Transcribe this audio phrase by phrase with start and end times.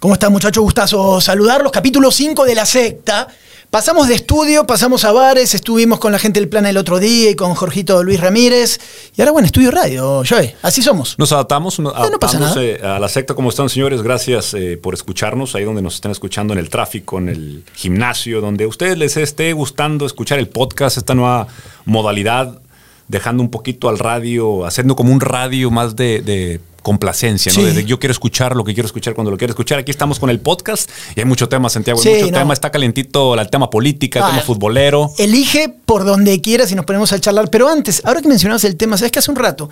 [0.00, 0.62] ¿Cómo están muchachos?
[0.62, 1.70] Gustazo saludarlos.
[1.70, 3.28] Capítulo 5 de la secta.
[3.68, 7.30] Pasamos de estudio, pasamos a bares, estuvimos con la gente del plan el otro día
[7.30, 8.80] y con Jorgito Luis Ramírez.
[9.14, 10.54] Y ahora, bueno, estudio radio, Joey.
[10.62, 11.16] Así somos.
[11.18, 12.54] Nos adaptamos, no pasa nada.
[12.62, 13.34] eh, a la secta.
[13.34, 14.00] ¿Cómo están, señores?
[14.00, 18.40] Gracias eh, por escucharnos ahí donde nos están escuchando en el tráfico, en el gimnasio,
[18.40, 21.46] donde a ustedes les esté gustando escuchar el podcast, esta nueva
[21.84, 22.58] modalidad,
[23.06, 27.60] dejando un poquito al radio, haciendo como un radio más de, de complacencia, ¿no?
[27.60, 27.64] Sí.
[27.66, 29.78] De- de yo quiero escuchar lo que quiero escuchar cuando lo quiero escuchar.
[29.78, 32.00] Aquí estamos con el podcast y hay mucho tema, Santiago.
[32.04, 32.38] hay mucho no.
[32.38, 35.12] tema, está calentito el tema política, el Ah, tema futbolero.
[35.18, 37.50] Elige por donde quieras y nos ponemos a charlar.
[37.50, 39.68] Pero antes, ahora que mencionabas el tema, sabes que hace un rato,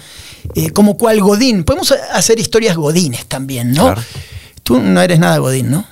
[0.55, 3.85] eh, como cual Godín, podemos hacer historias Godines también, ¿no?
[3.85, 4.03] Claro.
[4.63, 5.85] Tú no eres nada Godín, ¿no?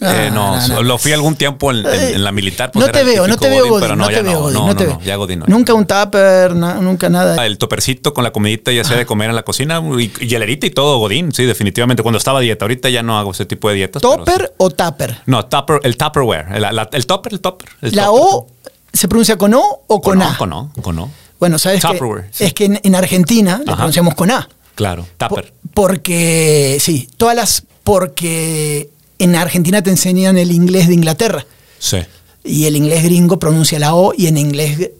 [0.00, 0.82] Eh, Ah, no, no, no.
[0.82, 2.72] lo fui algún tiempo en, en- en la militar.
[2.72, 4.84] pues no te veo, no te veo Godín, pero no, te veo no, no te
[4.84, 5.00] no, veo.
[5.04, 5.46] ya Godín no.
[5.48, 7.44] Nunca un tupper, nunca nada.
[7.46, 10.66] El topercito con la comidita, ya sea de comer en la cocina y, y hielerita
[10.66, 12.02] y todo, Godín, sí, definitivamente.
[12.02, 14.00] Cuando estaba dieta, ahorita ya no hago ese tipo de dietas.
[14.00, 14.54] ¿Topper sí.
[14.56, 15.18] o tupper?
[15.26, 16.46] No, tupper, el Tupperware.
[16.54, 17.68] El, la- el topper, el topper.
[17.82, 18.22] el ¿La topper.
[18.24, 18.46] O
[18.94, 20.30] se pronuncia con O o con, con A?
[20.32, 21.10] O, con O, con O.
[21.38, 21.88] Bueno, ¿sabes qué?
[21.88, 22.44] Tupperware, sí.
[22.44, 23.76] Es que en, en Argentina Ajá.
[23.76, 24.48] pronunciamos con A.
[24.74, 25.52] Claro, Tupper.
[25.74, 27.64] porque, sí, todas las.
[27.84, 28.88] Porque
[29.24, 31.46] en Argentina te enseñan el inglés de Inglaterra.
[31.78, 31.98] Sí.
[32.44, 34.90] Y el inglés gringo pronuncia la O y en inglés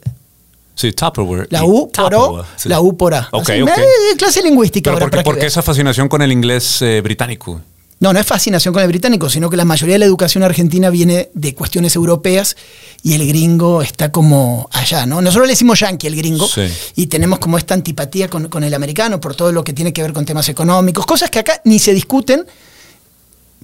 [0.74, 1.48] Sí, Tupperware.
[1.50, 2.68] la U por O, sí.
[2.68, 3.28] la U por A.
[3.32, 3.68] Ok, Así, ok.
[3.76, 7.60] eh, clase lingüística Pero ahora ¿por qué, esa fascinación con el inglés eh, británico?
[8.00, 10.90] No, no es fascinación con el británico, sino que la mayoría de la educación argentina
[10.90, 12.56] viene de cuestiones europeas
[13.04, 15.20] y el gringo está como allá, ¿no?
[15.20, 16.62] Nosotros le decimos yankee el gringo Sí.
[16.96, 20.02] y tenemos como esta antipatía con, con el americano por todo lo que tiene que
[20.02, 22.44] ver con temas económicos, cosas que acá ni se discuten.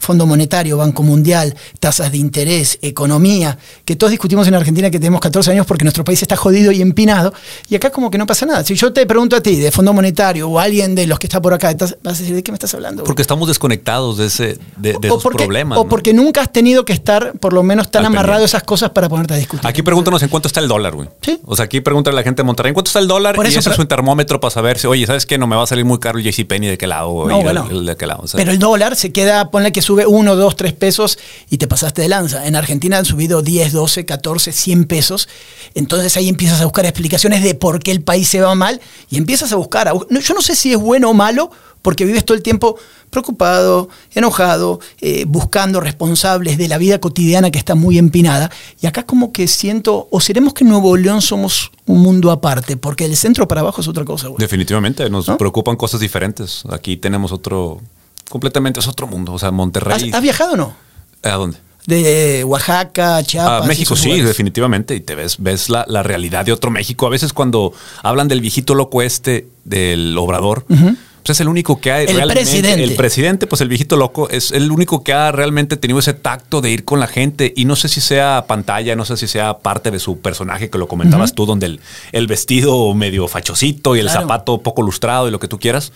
[0.00, 5.20] Fondo Monetario, Banco Mundial, tasas de interés, economía, que todos discutimos en Argentina que tenemos
[5.20, 7.32] 14 años porque nuestro país está jodido y empinado,
[7.68, 8.64] y acá como que no pasa nada.
[8.64, 11.26] Si yo te pregunto a ti de Fondo Monetario o a alguien de los que
[11.26, 13.02] está por acá, vas a decir, ¿de qué me estás hablando?
[13.02, 15.78] güey?" Porque estamos desconectados de, ese, de, de o esos porque, problemas.
[15.78, 15.88] o ¿no?
[15.88, 18.90] porque nunca has tenido que estar por lo menos tan Al amarrado a esas cosas
[18.90, 19.66] para ponerte a discutir.
[19.66, 21.08] Aquí pregúntanos en cuánto está el dólar, güey.
[21.22, 21.38] Sí.
[21.44, 23.46] O sea, aquí pregúntale a la gente de Monterrey en cuánto está el dólar Por
[23.46, 25.38] y eso, ese pero- es un termómetro para saber si, oye, ¿sabes qué?
[25.38, 27.66] No me va a salir muy caro el JCPenney de qué lado No, y bueno.
[27.70, 28.20] el, el de qué lado.
[28.22, 28.38] o sea.
[28.38, 31.18] Pero el dólar se queda, ponle que sube 1, 2, 3 pesos
[31.48, 32.46] y te pasaste de lanza.
[32.46, 35.28] En Argentina han subido 10, 12, 14, 100 pesos.
[35.74, 39.16] Entonces ahí empiezas a buscar explicaciones de por qué el país se va mal y
[39.16, 39.90] empiezas a buscar.
[40.10, 41.50] yo no sé si es bueno o malo
[41.80, 42.76] porque vives todo el tiempo
[43.08, 48.50] preocupado, enojado, eh, buscando responsables de la vida cotidiana que está muy empinada.
[48.82, 52.76] Y acá como que siento, o seremos que en Nuevo León somos un mundo aparte,
[52.76, 54.28] porque del centro para abajo es otra cosa.
[54.28, 54.38] güey.
[54.38, 55.38] Definitivamente, nos ¿No?
[55.38, 56.64] preocupan cosas diferentes.
[56.68, 57.80] Aquí tenemos otro,
[58.28, 59.32] completamente es otro mundo.
[59.32, 60.10] O sea, ¿Has, Monterrey.
[60.12, 60.76] has viajado o no?
[61.22, 61.58] ¿A dónde?
[61.86, 63.62] de Oaxaca, Chiapas.
[63.64, 64.26] A México sí, lugares.
[64.28, 64.94] definitivamente.
[64.94, 67.06] Y te ves, ves la, la realidad de otro México.
[67.06, 67.72] A veces cuando
[68.02, 72.42] hablan del viejito loco este, del obrador, pues es el único que ha El realmente.
[72.42, 72.84] presidente.
[72.84, 76.60] El presidente, pues el viejito loco, es el único que ha realmente tenido ese tacto
[76.60, 77.54] de ir con la gente.
[77.56, 80.76] Y no sé si sea pantalla, no sé si sea parte de su personaje que
[80.76, 81.80] lo comentabas tú, donde el,
[82.12, 84.20] el vestido medio fachosito y el Claro.
[84.22, 85.92] zapato poco lustrado y lo que tú quieras.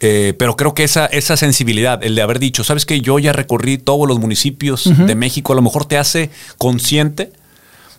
[0.00, 3.32] Eh, pero creo que esa, esa sensibilidad, el de haber dicho, sabes que yo ya
[3.32, 7.32] recorrí todos los municipios de México, a lo mejor te hace consciente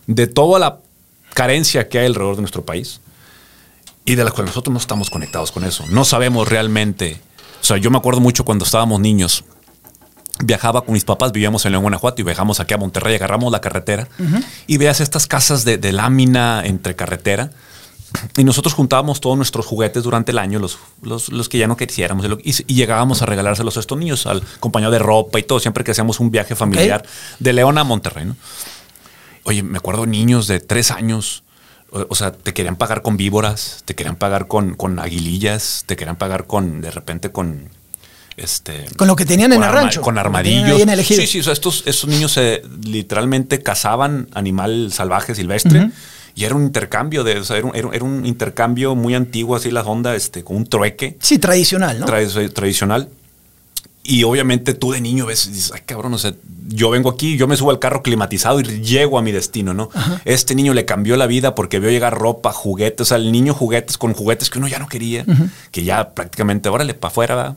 [0.06, 0.78] de toda la
[1.34, 3.00] carencia que hay alrededor de nuestro país
[4.04, 5.84] y de la cual nosotros no estamos conectados con eso.
[5.88, 7.20] No sabemos realmente.
[7.60, 9.44] O sea, yo me acuerdo mucho cuando estábamos niños.
[10.42, 13.60] Viajaba con mis papás, vivíamos en León, Guanajuato y viajamos aquí a Monterrey, agarramos la
[13.60, 14.08] carretera
[14.66, 17.50] y veas estas casas de, de lámina entre carretera.
[18.36, 21.76] Y nosotros juntábamos todos nuestros juguetes durante el año, los, los, los que ya no
[21.76, 25.38] quisiéramos, y, lo- y- y llegábamos a regalárselos a estos niños, al compañero de ropa
[25.38, 27.04] y todo, siempre que hacíamos un viaje familiar
[27.38, 28.24] de León a Monterrey.
[28.26, 28.36] ¿no?
[29.44, 31.44] Oye, me acuerdo niños de tres años,
[31.92, 35.96] o, o sea, te querían pagar con víboras, te querían pagar con, con aguilillas, te
[35.96, 37.68] querían pagar con, de repente, con...
[38.36, 40.80] Este, Con lo que tenían en el arma- rancho, Con armadillos.
[41.20, 45.90] Sí, sí, o sea, estos, estos niños se literalmente cazaban animal salvaje, silvestre.
[46.34, 49.70] Y era un intercambio de, o sea, era un, era un- intercambio muy antiguo, así
[49.70, 52.06] la onda, este, con un trueque Sí, tradicional, ¿no?
[52.06, 53.08] tra- tradicional.
[54.02, 56.32] Y obviamente tú de niño ves y dices, ay cabrón, o sea,
[56.68, 59.90] yo vengo aquí, yo me subo al carro climatizado y llego a mi destino, ¿no?
[60.24, 63.52] Este niño le cambió la vida porque vio llegar ropa, juguetes, o sea, el niño
[63.52, 65.26] juguetes con juguetes que uno ya no quería,
[65.70, 67.56] que ya prácticamente, órale, para afuera, ¿verdad?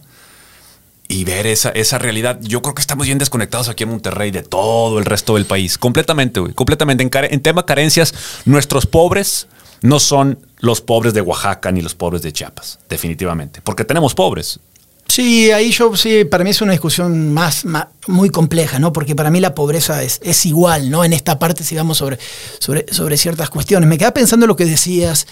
[1.07, 2.39] Y ver esa, esa realidad.
[2.41, 5.77] Yo creo que estamos bien desconectados aquí en Monterrey de todo el resto del país.
[5.77, 6.53] Completamente, güey.
[6.53, 7.03] Completamente.
[7.03, 8.13] En, en tema carencias,
[8.45, 9.47] nuestros pobres
[9.81, 12.79] no son los pobres de Oaxaca ni los pobres de Chiapas.
[12.89, 13.61] Definitivamente.
[13.61, 14.59] Porque tenemos pobres.
[15.07, 18.91] Sí, ahí yo sí, para mí es una discusión más, ma- muy compleja, ¿no?
[18.91, 21.05] Porque para mí la pobreza es, es igual, ¿no?
[21.05, 22.17] En esta parte si vamos sobre,
[22.57, 23.87] sobre, sobre ciertas cuestiones.
[23.87, 25.27] Me quedaba pensando lo que decías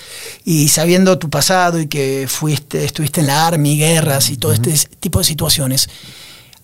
[0.46, 4.74] y sabiendo tu pasado y que fuiste, estuviste en la army, guerras y todo este
[5.00, 5.90] tipo de situaciones.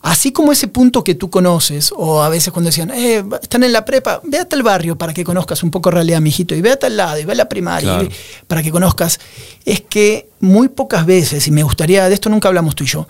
[0.07, 3.73] Así como ese punto que tú conoces, o a veces cuando decían, eh, están en
[3.73, 6.71] la prepa, ve hasta el barrio para que conozcas un poco realidad, mijito, y ve
[6.71, 8.09] hasta el lado, y ve a la primaria, y
[8.47, 9.19] para que conozcas,
[9.65, 13.05] es que muy pocas veces, y me gustaría, de esto nunca hablamos tú y yo,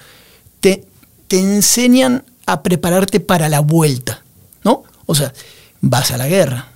[0.60, 0.86] te,
[1.28, 4.24] te enseñan a prepararte para la vuelta,
[4.64, 4.84] ¿no?
[5.06, 5.32] O sea,
[5.82, 6.70] vas a la guerra,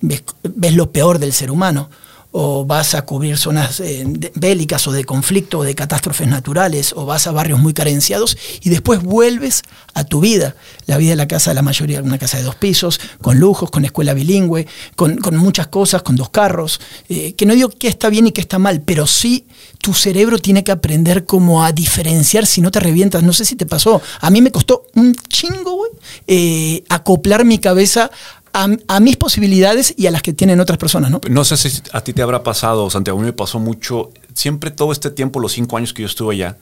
[0.00, 1.90] ves lo peor del ser humano,
[2.32, 7.04] o vas a cubrir zonas eh, bélicas o de conflicto o de catástrofes naturales, o
[7.04, 9.62] vas a barrios muy carenciados y después vuelves
[9.92, 10.56] a tu vida.
[10.86, 13.84] La vida de la casa, la mayoría, una casa de dos pisos, con lujos, con
[13.84, 16.80] escuela bilingüe, con, muchas cosas, con dos carros.
[17.10, 19.46] Eh, que no digo que está bien y que está mal, pero sí
[19.82, 23.22] tu cerebro tiene que aprender como a diferenciar si no te revientas.
[23.22, 24.00] No sé si te pasó.
[24.20, 25.90] A mí me costó un chingo, güey,
[26.28, 28.10] eh, acoplar mi cabeza
[28.52, 31.20] a, mis posibilidades y a las que tienen otras personas, ¿no?
[31.28, 34.70] No sé si a ti te habrá pasado, Santiago, a mí me pasó mucho, siempre
[34.70, 36.58] todo este tiempo, los cinco años que yo estuve allá,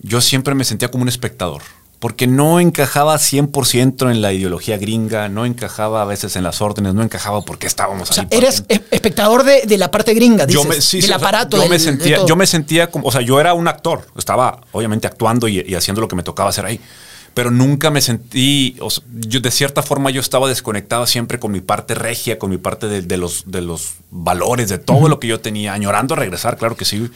[0.00, 1.62] yo siempre me sentía como un espectador,
[1.98, 6.94] porque no encajaba 100% en la ideología gringa, no encajaba a veces en las órdenes,
[6.94, 11.00] no encajaba porque estábamos o sea, Eres espectador de, la parte gringa, dices, yo sí,
[11.00, 11.56] del aparato.
[11.56, 15.06] yo, me sentía, yo me sentía como, o sea, yo era un actor, estaba obviamente
[15.06, 16.80] actuando y haciendo lo que me tocaba hacer ahí
[17.34, 18.76] pero nunca me sentí,
[19.10, 22.88] yo de cierta forma yo estaba desconectado siempre con mi parte regia, con mi parte
[22.88, 26.84] de, los, de los valores, de todo lo que yo tenía, añorando regresar, claro que
[26.84, 27.10] sí.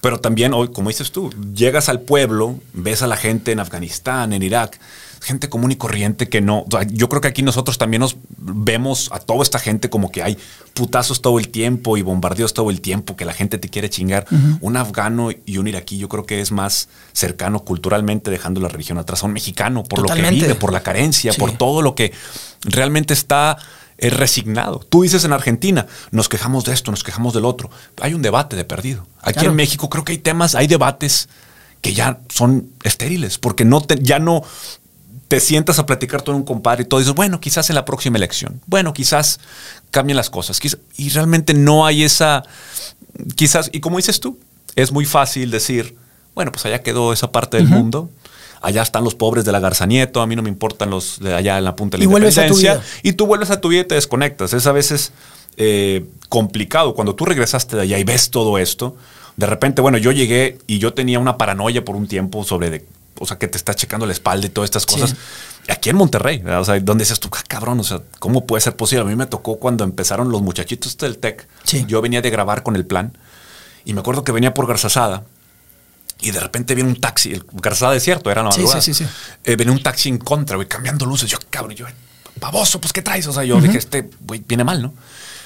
[0.00, 4.32] Pero también hoy, como dices tú, llegas al pueblo, ves a la gente en Afganistán,
[4.32, 4.80] en Irak,
[5.22, 6.66] gente común y corriente que no.
[6.90, 10.36] yo creo que aquí nosotros también nos vemos a toda esta gente como que hay
[10.74, 14.26] putazos todo el tiempo y bombardeos todo el tiempo, que la gente te quiere chingar.
[14.60, 18.98] Un afgano y un iraquí, yo creo que es más cercano culturalmente, dejando la religión
[18.98, 19.22] atrás.
[19.22, 22.12] A un mexicano, por lo que vive, por la carencia, por todo lo que
[22.62, 23.58] realmente está
[23.98, 24.80] eh, resignado.
[24.88, 27.70] Tú dices en Argentina, nos quejamos de esto, nos quejamos del otro.
[28.00, 29.06] Hay un debate de perdido.
[29.20, 31.28] Aquí en México creo que hay temas, hay debates
[31.82, 34.44] que ya son estériles, porque no ya no
[35.32, 38.18] te sientas a platicar con un compadre y todo dices, bueno, quizás en la próxima
[38.18, 39.40] elección, bueno, quizás
[39.90, 40.60] cambien las cosas.
[40.98, 42.42] y realmente no hay esa,
[43.34, 44.38] quizás, y como dices tú,
[44.76, 45.96] es muy fácil decir,
[46.34, 48.10] bueno, pues allá quedó esa parte del mundo.
[48.60, 51.34] Allá están los pobres de la Garza Nieto, a mí no me importan los de
[51.34, 52.82] allá en la punta de la y independencia.
[53.02, 54.52] Y tú vuelves a tu vida y te desconectas.
[54.52, 55.12] Es a veces
[55.56, 56.94] eh, complicado.
[56.94, 58.96] Cuando tú regresaste de allá y ves todo esto,
[59.38, 62.84] de repente, bueno, yo llegué y yo tenía una paranoia por un tiempo sobre de
[63.22, 65.14] o sea, que te está checando la espalda y todas estas cosas.
[65.68, 68.74] Aquí en Monterrey, o sea, donde dices tú, ah, cabrón, o sea, ¿cómo puede ser
[68.74, 69.02] posible?
[69.02, 71.46] A mí me tocó cuando empezaron los muchachitos del TEC.
[71.86, 73.16] Yo venía de grabar con el plan
[73.84, 75.22] y me acuerdo que venía por Garzazada
[76.20, 78.80] y de repente viene un taxi, el Garzazada es cierto, era la madrugada.
[78.82, 79.10] Sí, sí, sí.
[79.44, 81.30] Eh, venía un taxi en contra, güey, cambiando luces.
[81.30, 81.86] Yo, cabrón, yo,
[82.40, 83.26] pavoso, pues, ¿qué traes?
[83.28, 84.94] O sea, yo dije, este, güey, viene mal, ¿no?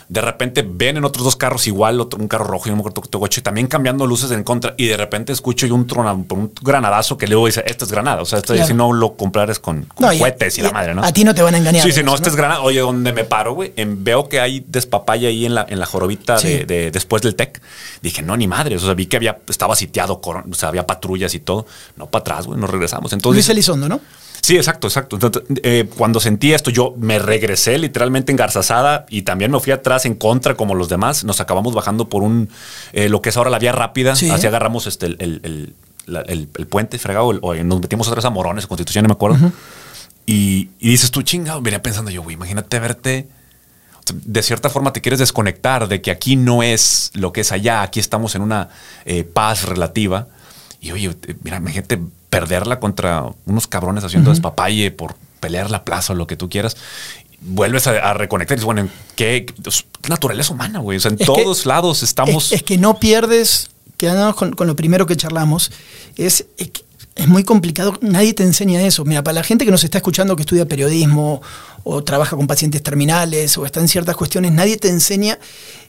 [0.08, 3.42] De repente ven en otros dos carros igual, otro, un carro rojo y un coche,
[3.42, 5.86] también cambiando luces en contra, y de repente escucho yo un,
[6.30, 8.22] un granadazo que luego dice, esto es granada.
[8.22, 11.02] O sea, esto si no lo comprares con, cohetes y, la madre, ¿no?
[11.02, 11.82] A ti no te van a engañar.
[11.82, 12.60] Sí, sí, no, este es granada.
[12.62, 16.38] Oye, donde me paro, güey, veo que hay despapaya ahí en la, en la jorobita
[16.38, 17.60] de, después del TEC.
[18.02, 18.76] Dije, no, ni madre.
[18.76, 21.66] O sea, vi que había, estaba sitiado, o sea, había patrullas y todo.
[21.96, 23.12] No, para atrás, güey, nos regresamos.
[23.12, 24.00] Entonces, Luis Elizondo, ¿no?
[24.46, 25.18] Sí, exacto, exacto.
[25.64, 30.14] Eh, cuando sentí esto, yo me regresé literalmente engarzazada y también me fui atrás en
[30.14, 31.24] contra como los demás.
[31.24, 32.48] Nos acabamos bajando por un,
[32.92, 34.12] eh, lo que es ahora la vía rápida.
[34.12, 35.74] Así agarramos este, el,
[36.70, 39.50] puente fregado, o nos metimos atrás a Morones, Constitución, no me acuerdo.
[40.26, 43.28] y, dices tú, chingado, venía pensando yo, güey, imagínate verte
[44.12, 47.82] de cierta forma te quieres desconectar de que aquí no es lo que es allá,
[47.82, 48.68] aquí estamos en una
[49.06, 50.28] eh, paz relativa.
[50.80, 51.98] Y oye, mira, imagínate
[52.36, 56.76] perderla contra unos cabrones haciendo despapalle por pelear la plaza o lo que tú quieras,
[57.40, 59.46] vuelves a, reconectar y dices, bueno, ¿qué,
[60.06, 60.98] naturaleza humana, güey?
[60.98, 62.52] O sea, en todos lados estamos...
[62.52, 65.72] Es, que no pierdes, quedándonos con, con, lo primero que charlamos,
[66.16, 69.06] es, es, muy complicado, nadie te enseña eso.
[69.06, 71.40] Mira, para la gente que nos está escuchando que estudia periodismo
[71.84, 75.38] o trabaja con pacientes terminales o está en ciertas cuestiones, nadie te enseña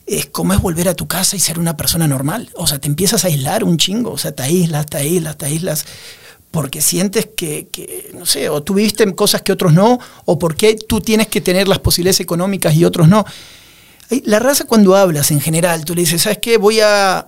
[0.06, 2.50] es cómo es volver a tu casa y ser una persona normal.
[2.56, 5.46] O sea, te empiezas a aislar un chingo, o sea, te aíslas, te aíslas, te
[5.46, 5.86] aíslas
[6.52, 11.02] porque sientes que, no sé, o tú viviste cosas que otros no, o porque tú
[11.02, 13.26] tienes que tener las posibilidades económicas y otros no.
[14.24, 16.58] La raza cuando hablas en general, tú le dices, ¿sabes qué?
[16.58, 17.28] Voy a...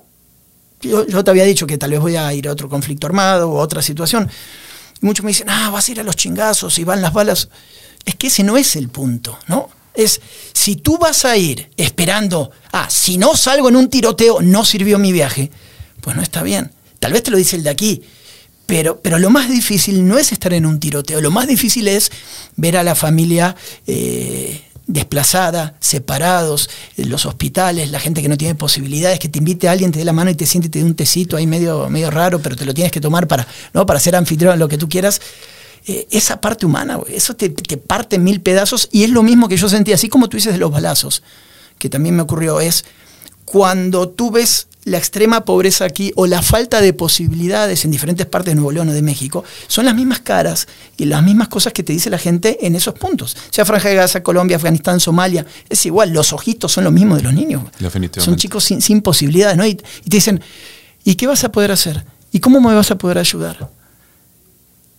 [0.81, 3.59] Yo, te había dicho que tal vez voy a ir a otro conflicto armado o
[3.59, 4.29] a otra situación.
[5.01, 7.49] Y muchos me dicen, ah, vas a ir a los chingazos y van las balas.
[8.05, 9.69] Es que ese no es el punto, ¿no?
[9.93, 10.21] Es,
[10.53, 14.97] si tú vas a ir esperando, ah, si no salgo en un tiroteo, no sirvió
[14.97, 15.51] mi viaje,
[15.99, 16.71] pues no está bien.
[16.99, 18.01] Tal vez te lo dice el de aquí,
[18.69, 22.11] pero, pero lo más difícil no es estar en un tiroteo, lo más difícil es
[22.55, 23.55] ver a la familia
[23.87, 29.67] eh, desplazada, separados, en los hospitales, la gente que no tiene posibilidades, que te invite
[29.67, 31.47] a alguien, te dé la mano y te siente y te dé un tecito ahí
[31.47, 33.87] medio, medio raro, pero te lo tienes que tomar para, ¿no?
[33.87, 35.19] para ser anfitrión, lo que tú quieras.
[35.87, 39.57] eh, esa parte humana, eso te, te parte mil pedazos y es lo mismo que
[39.57, 41.23] yo sentí, así como tú dices de los balazos,
[41.79, 42.85] que también me ocurrió, es
[43.45, 48.51] cuando tú ves la extrema pobreza aquí o la falta de posibilidades en diferentes partes
[48.51, 50.67] de Nuevo León o de México, son las mismas caras
[50.97, 53.37] y las mismas cosas que te dice la gente en esos puntos.
[53.51, 57.23] Sea Franja de Gaza, Colombia, Afganistán, Somalia, es igual, los ojitos son lo mismo de
[57.23, 57.63] los niños.
[57.79, 58.21] Definitivamente.
[58.21, 59.65] Son chicos sin, sin posibilidades, ¿no?
[59.65, 60.41] Y, y te dicen,
[61.03, 62.03] ¿y qué vas a poder hacer?
[62.31, 63.69] ¿Y cómo me vas a poder ayudar?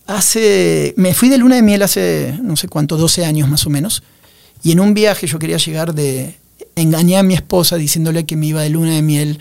[0.07, 3.69] Hace, me fui de luna de miel hace, no sé cuánto, 12 años más o
[3.69, 4.03] menos,
[4.63, 6.40] y en un viaje yo quería llegar de,
[6.75, 9.39] engañé a mi esposa diciéndole que me iba de luna de miel.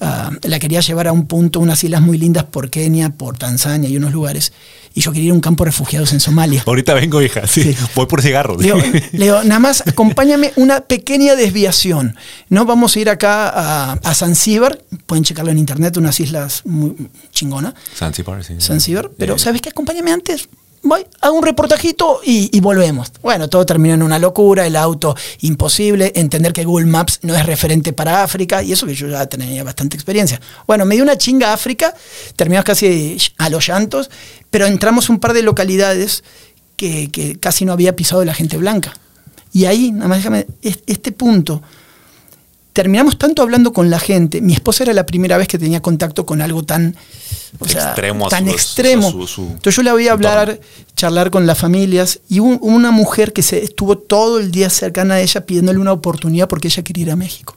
[0.00, 3.88] ah, la quería llevar a un punto, unas islas muy lindas por Kenia, por Tanzania
[3.88, 4.52] y unos lugares.
[4.94, 6.62] Y yo quería ir a un campo de refugiados en Somalia.
[6.66, 7.46] Ahorita vengo, hija.
[7.46, 7.76] Sí, Sí.
[7.94, 8.56] voy por cigarros.
[8.62, 8.78] Le digo,
[9.12, 12.16] le digo, nada más acompáñame una pequeña desviación.
[12.48, 16.94] No vamos a ir acá a, a Zanzíbar, pueden checarlo en internet, unas islas muy
[17.30, 18.54] chingona, Zanzibar, sí.
[18.60, 19.68] Zanzíbar, pero Eh, ¿sabes qué?
[19.70, 20.48] Acompáñame antes.
[20.88, 23.10] Voy, hago un reportajito y, volvemos.
[23.20, 27.44] Bueno, todo terminó en una locura, el auto imposible, entender que Google Maps no es
[27.44, 30.40] referente para África, y eso que yo ya tenía bastante experiencia.
[30.66, 31.92] Bueno, me dio una chinga África,
[32.36, 34.10] terminamos casi a los llantos,
[34.50, 36.22] pero entramos un par de localidades
[36.76, 38.92] que, que casi no había pisado la gente blanca.
[39.52, 41.62] Y ahí, nada más déjame, es- este punto,
[42.76, 44.42] terminamos tanto hablando con la gente.
[44.42, 46.94] Mi esposa era la primera vez que tenía contacto con algo tan
[47.58, 49.08] o sea, Extremo tan su- extremo.
[49.08, 50.60] a su- su Entonces yo la voy a hablar,
[50.94, 55.14] charlar con las familias y hubo una mujer que se estuvo todo el día cercana
[55.14, 57.54] a ella pidiéndole una oportunidad porque ella quería ir a México.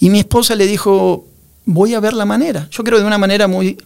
[0.00, 1.26] Y mi esposa le dijo,
[1.66, 2.66] voy a ver la manera.
[2.70, 3.76] Yo creo de una manera muy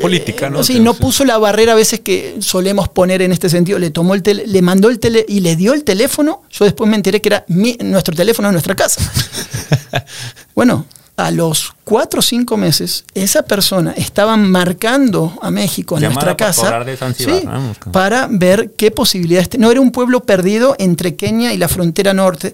[0.00, 0.62] Política, ¿no?
[0.62, 3.78] Sí, no puso la barrera a veces que solemos poner en este sentido.
[3.78, 6.42] Le tomó el tele- le mandó el tele y le dio el teléfono.
[6.50, 9.00] Yo después me enteré que era mi- nuestro teléfono en nuestra casa.
[10.54, 10.86] bueno,
[11.16, 16.36] a los cuatro o cinco meses, esa persona estaba marcando a México en Llamada nuestra
[16.36, 16.84] casa
[17.16, 17.48] sí,
[17.90, 19.48] para ver qué posibilidades.
[19.58, 22.52] No era un pueblo perdido entre Kenia y la frontera norte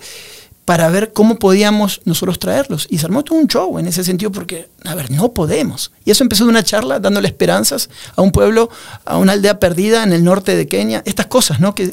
[0.65, 2.87] para ver cómo podíamos nosotros traerlos.
[2.89, 5.91] Y se armó todo un show en ese sentido porque, a ver, no podemos.
[6.05, 8.71] Y eso empezó de una charla dándole esperanzas a un pueblo,
[9.05, 11.75] a una aldea perdida en el norte de Kenia, estas cosas, ¿no?
[11.75, 11.93] Que,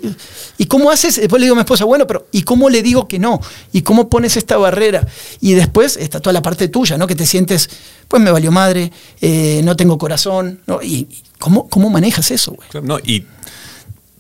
[0.58, 1.16] ¿Y cómo haces?
[1.16, 3.42] Después le digo a mi esposa, bueno, pero ¿y cómo le digo que no?
[3.74, 5.08] ¿Y cómo pones esta barrera?
[5.42, 7.08] Y después está toda la parte tuya, ¿no?
[7.08, 7.70] Que te sientes,
[8.08, 10.82] pues me valió madre, eh, no tengo corazón, ¿no?
[10.84, 11.08] ¿Y
[11.40, 12.86] cómo, cómo manejas eso, güey?
[12.86, 13.26] No, y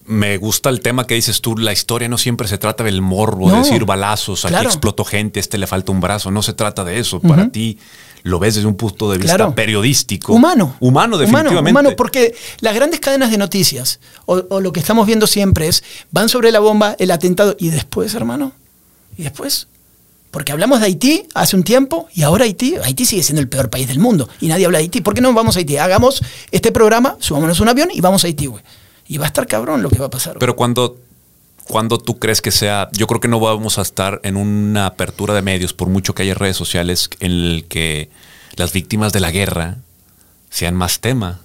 [0.10, 3.48] me gusta el tema que dices tú, la historia no siempre se trata del morbo,
[3.50, 4.68] No, de decir balazos, aquí claro.
[4.68, 7.20] explotó gente, este le falta un brazo, no se trata de eso.
[7.20, 7.78] Para ti
[8.24, 9.54] lo ves desde un punto de vista Claro.
[9.56, 10.34] periodístico.
[10.34, 10.75] Humano.
[10.80, 11.70] Humano, definitivamente.
[11.80, 15.84] Humano, porque las grandes cadenas de noticias, o, o lo que estamos viendo siempre es,
[16.12, 18.51] van sobre la bomba, el atentado, y después, hermano,
[19.16, 19.68] y después.
[20.32, 23.70] Porque hablamos de Haití hace un tiempo y ahora Haití, Haití sigue siendo el peor
[23.70, 25.01] país del mundo y nadie habla de Haití.
[25.01, 25.78] ¿Por qué no vamos a Haití?
[25.78, 28.63] Hagamos este programa, subámonos un avión y vamos a Haití, güey.
[29.10, 30.38] Y va a estar cabrón lo que va a pasar.
[30.39, 30.98] Pero cuando,
[31.68, 35.34] cuando tú crees que sea, yo creo que no vamos a estar en una apertura
[35.34, 38.12] de medios, por mucho que haya redes sociales, en el que
[38.56, 39.78] las víctimas de la guerra
[40.51, 41.42] sean más tema.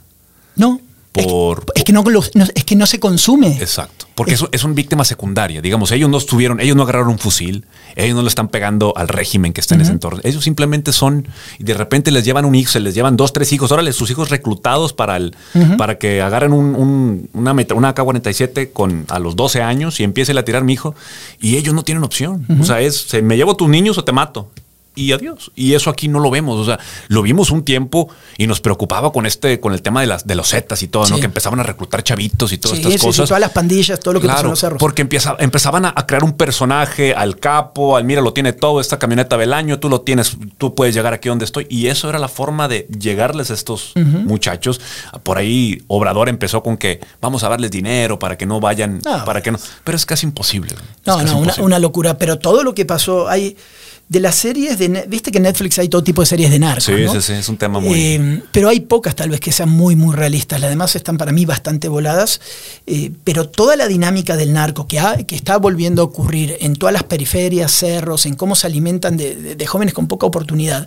[0.55, 0.81] no.
[1.21, 3.49] Es que- Por- es, que, no, lo- no- es que no se consume.
[3.61, 4.07] Exacto.
[4.17, 5.61] Porque eso es una víctima secundaria.
[5.61, 7.67] Digamos, ellos no estuvieron, ellos no agarraron un fusil,
[7.97, 10.21] ellos no le están pegando al régimen que está en ese entorno.
[10.23, 11.27] Ellos simplemente son,
[11.59, 14.09] y de repente les llevan un hijo, se les llevan dos, tres hijos, órale, sus
[14.13, 15.35] hijos reclutados para el,
[15.79, 20.31] para que agarren un, un- una, una K-47 con a los 12 años y empiece
[20.39, 20.95] a tirar mi hijo,
[21.41, 22.47] y ellos no tienen opción.
[22.61, 24.49] O sea, es, se- me llevo tus niños o te mato.
[24.95, 25.51] Y adiós.
[25.55, 26.59] Y eso aquí no lo vemos.
[26.59, 28.09] O sea, lo vimos un tiempo
[28.39, 31.07] y nos preocupaba con este, con el tema de las, de los Zetas y todo,
[31.09, 31.19] ¿no?
[31.19, 33.29] Que empezaban a reclutar chavitos y todas Sí, estas sí, cosas.
[33.29, 34.79] todas las pandillas, todo lo que pasó en Claro, los cerros.
[34.79, 38.99] porque empieza, empezaban a, crear un personaje, al capo, al mira, lo tiene todo, esta
[38.99, 41.67] camioneta del año, tú lo tienes, tú puedes llegar aquí donde estoy.
[41.71, 44.81] Y eso era la forma de llegarles a estos muchachos.
[45.23, 49.25] Por ahí Obrador empezó con que vamos a darles dinero para que no vayan, No.
[49.25, 49.59] para que no.
[49.85, 50.75] Pero es casi imposible.
[50.75, 52.17] Es No, casi no, una, una locura.
[52.19, 53.57] Pero todo lo que pasó, hay
[54.07, 56.85] de las series de, viste que en Netflix hay todo tipo de series de narcos.
[56.85, 57.13] Sí, ¿no?
[57.15, 59.97] sí, sí, es un tema muy- Eh, pero hay pocas tal vez que sean muy,
[59.97, 60.61] muy realistas.
[60.61, 62.41] Las demás están para mí bastante voladas.
[62.87, 66.77] Eh, pero toda la dinámica del narco que, ha- que está volviendo a ocurrir en
[66.77, 70.87] todas las periferias, cerros, en cómo se alimentan de, de- de jóvenes con poca oportunidad.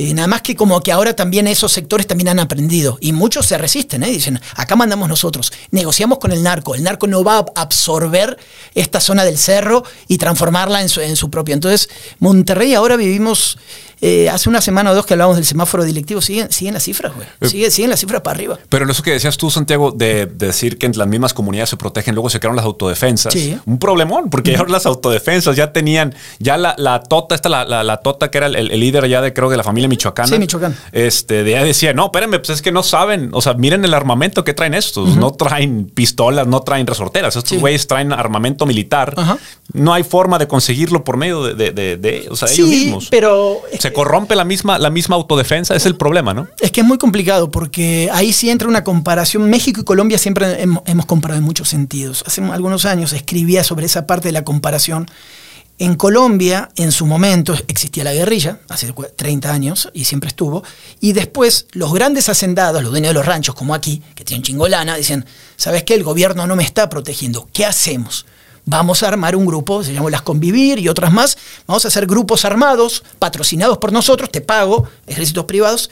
[0.00, 2.98] Eh, nada más que como que ahora también esos sectores también han aprendido.
[3.00, 4.10] Y muchos se resisten, ¿eh?
[4.10, 5.52] Dicen, acá mandamos nosotros.
[5.72, 6.76] Negociamos con el narco.
[6.76, 8.38] El narco no va a absorber
[8.76, 11.54] esta zona del cerro y transformarla en su, en su propia.
[11.54, 11.88] Entonces,
[12.20, 13.58] Monterrey ahora vivimos
[14.00, 17.12] Eh, hace una semana o dos que hablábamos del semáforo directivo, siguen, siguen las cifras,
[17.14, 17.26] güey.
[17.40, 18.58] Eh, Sigue- siguen las cifras para arriba.
[18.68, 21.70] Pero en eso que decías tú, Santiago, de, de decir que en las mismas comunidades
[21.70, 23.32] se protegen, luego se crearon las autodefensas.
[23.32, 23.58] Sí.
[23.66, 27.82] Un problemón, porque ahora las autodefensas ya tenían, ya la, la tota, esta, la, la-
[27.82, 30.28] la tota que era el, líder ya de, creo, de la familia michoacana.
[30.28, 30.76] Sí, Michoacán.
[30.92, 33.94] Este, de ya decía, no, espérenme, pues es que no saben, o sea, miren el
[33.94, 35.16] armamento que traen estos.
[35.16, 37.34] No traen pistolas, no traen resorteras.
[37.36, 37.56] Estos Sí.
[37.56, 39.14] güeyes traen armamento militar.
[39.16, 39.38] Ajá.
[39.72, 42.70] No hay forma de conseguirlo por medio de, de- de- de- o sea, Sí, ellos
[42.70, 43.08] mismos.
[43.10, 46.48] pero Se corrompe la misma, la misma autodefensa, es el problema, ¿no?
[46.60, 49.48] Es que es muy complicado porque ahí sí entra una comparación.
[49.50, 52.24] México y Colombia siempre hemos, hemos comparado en muchos sentidos.
[52.26, 55.06] Hace algunos años escribía sobre esa parte de la comparación.
[55.80, 60.64] En Colombia, en su momento, existía la guerrilla, hace cu- 30 años, y siempre estuvo.
[60.98, 64.96] Y después, los grandes hacendados, los dueños de los ranchos, como aquí, que tienen chingolana,
[64.96, 65.24] dicen:
[65.56, 65.94] ¿Sabes qué?
[65.94, 67.48] El gobierno no me está protegiendo.
[67.52, 68.26] ¿Qué hacemos?
[68.70, 71.38] Vamos a armar un grupo, se llama Las Convivir y otras más.
[71.66, 75.90] Vamos a hacer grupos armados, patrocinados por nosotros, te pago, ejércitos privados.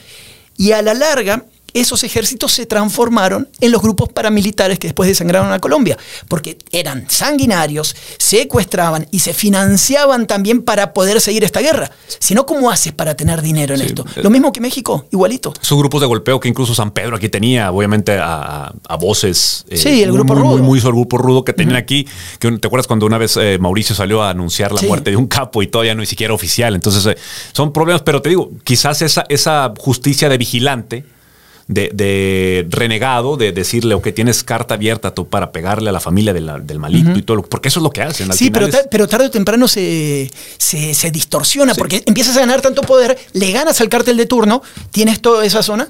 [0.58, 1.46] Y a la larga,
[1.80, 5.96] esos ejércitos se transformaron en los grupos paramilitares que después desangraron a Colombia,
[6.28, 11.90] porque eran sanguinarios, secuestraban y se financiaban también para poder seguir esta guerra.
[12.18, 14.04] Si no, ¿cómo haces para tener dinero en Sí, esto?
[14.16, 14.20] eh.
[14.22, 15.52] Lo mismo que México, igualito.
[15.60, 19.64] Esos grupos de golpeo que incluso San Pedro aquí tenía, obviamente a, a voces.
[19.68, 20.52] eh, Sí, el grupo muy, rudo.
[20.58, 22.06] Muy, muy, el grupo rudo que tenían aquí.
[22.38, 24.86] Que, ¿Te acuerdas cuando una vez eh, Mauricio salió a anunciar la Sí.
[24.86, 26.74] muerte de un capo y todavía no ni siquiera oficial?
[26.74, 27.16] Entonces, eh,
[27.52, 31.04] son problemas, pero te digo, quizás esa, esa justicia de vigilante.
[31.68, 35.98] De, de renegado, de decirle, o que tienes carta abierta tú para pegarle a la
[35.98, 38.30] familia de la- del malito y todo, lo- porque eso es lo que hacen.
[38.30, 42.40] al Sí, pero, es- pero tarde o temprano se, se, se distorsiona porque empiezas a
[42.40, 45.88] ganar tanto poder, le ganas al cártel de turno, tienes toda esa zona,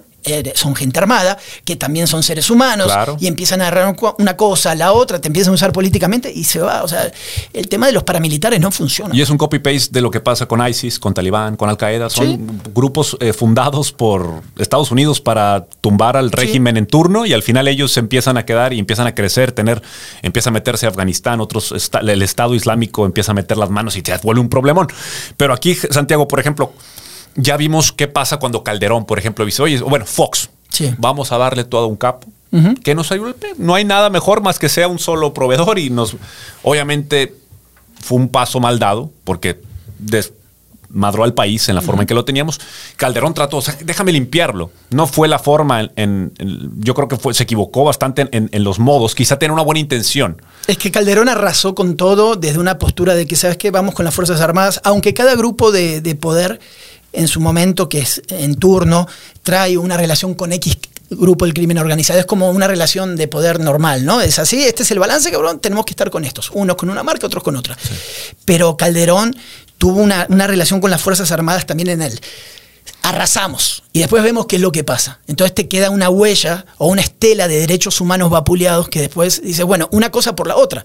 [0.54, 3.16] son gente armada, que también son seres humanos, Claro.
[3.21, 6.61] y empiezan a agarrar una cosa, la otra, te empiezan a usar políticamente y se
[6.61, 6.83] va.
[6.83, 7.11] O sea,
[7.52, 9.14] el tema de los paramilitares no funciona.
[9.14, 12.11] Y es un copy-paste de lo que pasa con ISIS, con Talibán, con Al-Qaeda.
[12.11, 12.38] Son Sí.
[12.75, 17.68] grupos eh, fundados por Estados Unidos para tumbar al régimen en turno y al final
[17.68, 19.83] ellos se empiezan a quedar y empiezan a crecer, tener,
[20.23, 24.02] empieza a meterse a Afganistán, otros, el Estado Islámico empieza a meter las manos y
[24.02, 24.88] te vuelve un problemón.
[25.37, 26.73] Pero aquí, Santiago, por ejemplo,
[27.37, 30.93] ya vimos qué pasa cuando Calderón, por ejemplo, dice, oye, bueno, Fox, Sí.
[30.99, 32.26] vamos a darle todo a un capo.
[32.83, 33.35] Que nos ayude.
[33.59, 36.16] No hay nada mejor más que sea un solo proveedor y nos,
[36.62, 37.35] obviamente,
[38.02, 39.61] fue un paso mal dado porque
[39.99, 42.59] desmadró al país en la forma en que lo teníamos.
[42.96, 44.70] Calderón trató, o sea, déjame limpiarlo.
[44.90, 48.29] No fue la forma, en, en- en- yo creo que fue, se equivocó bastante en,
[48.33, 49.14] en- en los modos.
[49.14, 50.40] Quizá tenía una buena intención.
[50.66, 53.70] Es que Calderón arrasó con todo desde una postura de que, ¿sabes qué?
[53.70, 56.59] Vamos con las Fuerzas Armadas, aunque cada grupo de, de poder
[57.16, 59.09] en su momento, que es en turno,
[59.42, 60.79] trae una relación con X
[61.11, 62.18] grupo del crimen organizado.
[62.18, 64.20] Es como una relación de poder normal, ¿no?
[64.20, 66.50] Es así, este es el balance, cabrón, tenemos que estar con estos.
[66.52, 67.76] Unos con una marca, otros con otra.
[68.44, 69.37] Pero Calderón
[69.79, 72.20] tuvo una, una relación con las Fuerzas Armadas también en él
[73.03, 75.20] arrasamos y después vemos qué es lo que pasa.
[75.27, 79.62] Entonces te queda una huella o una estela de derechos humanos vapuleados que después dice,
[79.62, 80.85] bueno, una cosa por la otra.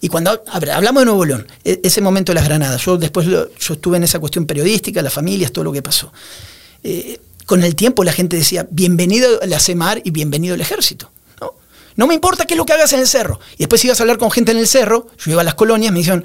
[0.00, 3.26] Y cuando a hablamos de Nuevo León, e- ese momento de las granadas, yo después
[3.26, 6.12] lo- yo estuve en esa cuestión periodística, las familias, todo lo que pasó.
[6.82, 11.10] Eh, con el tiempo la gente decía, bienvenido la CEMAR y bienvenido el ejército.
[11.40, 11.54] ¿no?
[11.96, 13.40] no me importa qué es lo que hagas en el cerro.
[13.54, 15.92] Y después ibas a hablar con gente en el cerro, yo iba a las colonias,
[15.92, 16.24] me dijeron,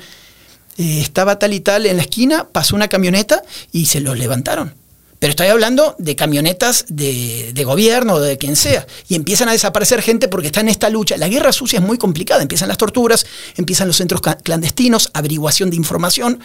[0.77, 4.75] eh, estaba tal y tal en la esquina, pasó una camioneta y se los levantaron.
[5.19, 8.85] Pero estoy hablando de camionetas de, de gobierno o de quien sea.
[9.07, 11.17] Y empiezan a desaparecer gente porque está en esta lucha.
[11.17, 12.41] La guerra sucia es muy complicada.
[12.43, 13.25] Empiezan las torturas,
[13.55, 16.39] empiezan los centros clandestinos, averiguación de información.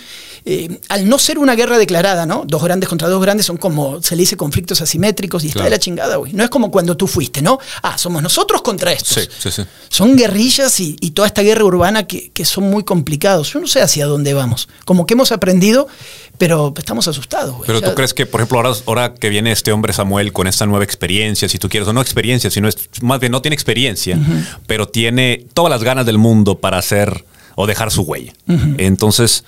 [0.46, 2.44] Eh, al no ser una guerra declarada, ¿no?
[2.46, 5.70] Dos grandes contra dos grandes son como, se le dice, conflictos asimétricos y está de
[5.70, 6.32] la chingada, güey.
[6.32, 7.58] No es como cuando tú fuiste, ¿no?
[7.82, 9.22] Ah, somos nosotros contra estos.
[9.22, 9.62] Sí, sí, sí.
[9.90, 13.52] Son guerrillas y, y toda esta guerra urbana que, que son muy complicados.
[13.52, 14.68] Yo no sé hacia dónde vamos.
[14.84, 15.88] Como que hemos aprendido,
[16.38, 17.56] pero estamos asustados.
[17.66, 20.66] Pero tú crees que, por ejemplo, ahora, ahora que viene este hombre Samuel con esta
[20.66, 24.18] nueva experiencia, si tú quieres, o no experiencia, sino es, más bien no tiene experiencia,
[24.66, 28.32] pero tiene todas las ganas del mundo para hacer o dejar su huella.
[28.78, 29.44] Entonces,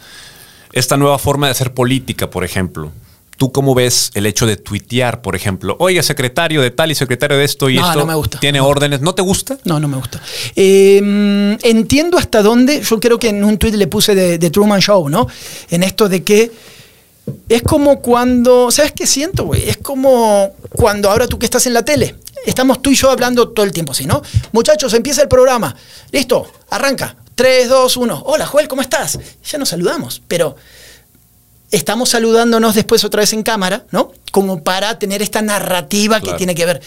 [0.73, 2.93] esta nueva forma de hacer política, por ejemplo.
[3.37, 5.77] ¿Tú cómo ves el hecho de tuitear, por ejemplo?
[5.81, 7.99] Oiga, secretario de tal y secretario de esto y No, esto.
[8.01, 8.39] no me gusta.
[8.41, 9.01] ¿Tiene órdenes?
[9.01, 9.59] ¿No te gusta?
[9.65, 10.21] No, no me gusta.
[10.55, 14.81] Eh, entiendo hasta dónde, yo creo que en un tuit le puse de, de Truman
[14.81, 15.27] Show, ¿no?
[15.71, 16.53] En esto de que
[17.49, 19.69] es como cuando, ¿sabes qué siento, güey?
[19.69, 22.17] Es como cuando ahora tú que estás en la tele,
[22.47, 24.23] estamos tú y yo hablando todo el tiempo así, ¿no?
[24.53, 25.75] Muchachos, empieza el programa.
[26.13, 27.17] Listo, arranca.
[27.35, 28.23] 3, 2, 1.
[28.27, 29.19] Hola, Joel, ¿cómo estás?
[29.45, 30.55] Ya nos saludamos, pero
[31.71, 34.13] estamos saludándonos después otra vez en cámara, ¿no?
[34.31, 36.33] Como para tener esta narrativa Claro.
[36.35, 36.81] que tiene que ver.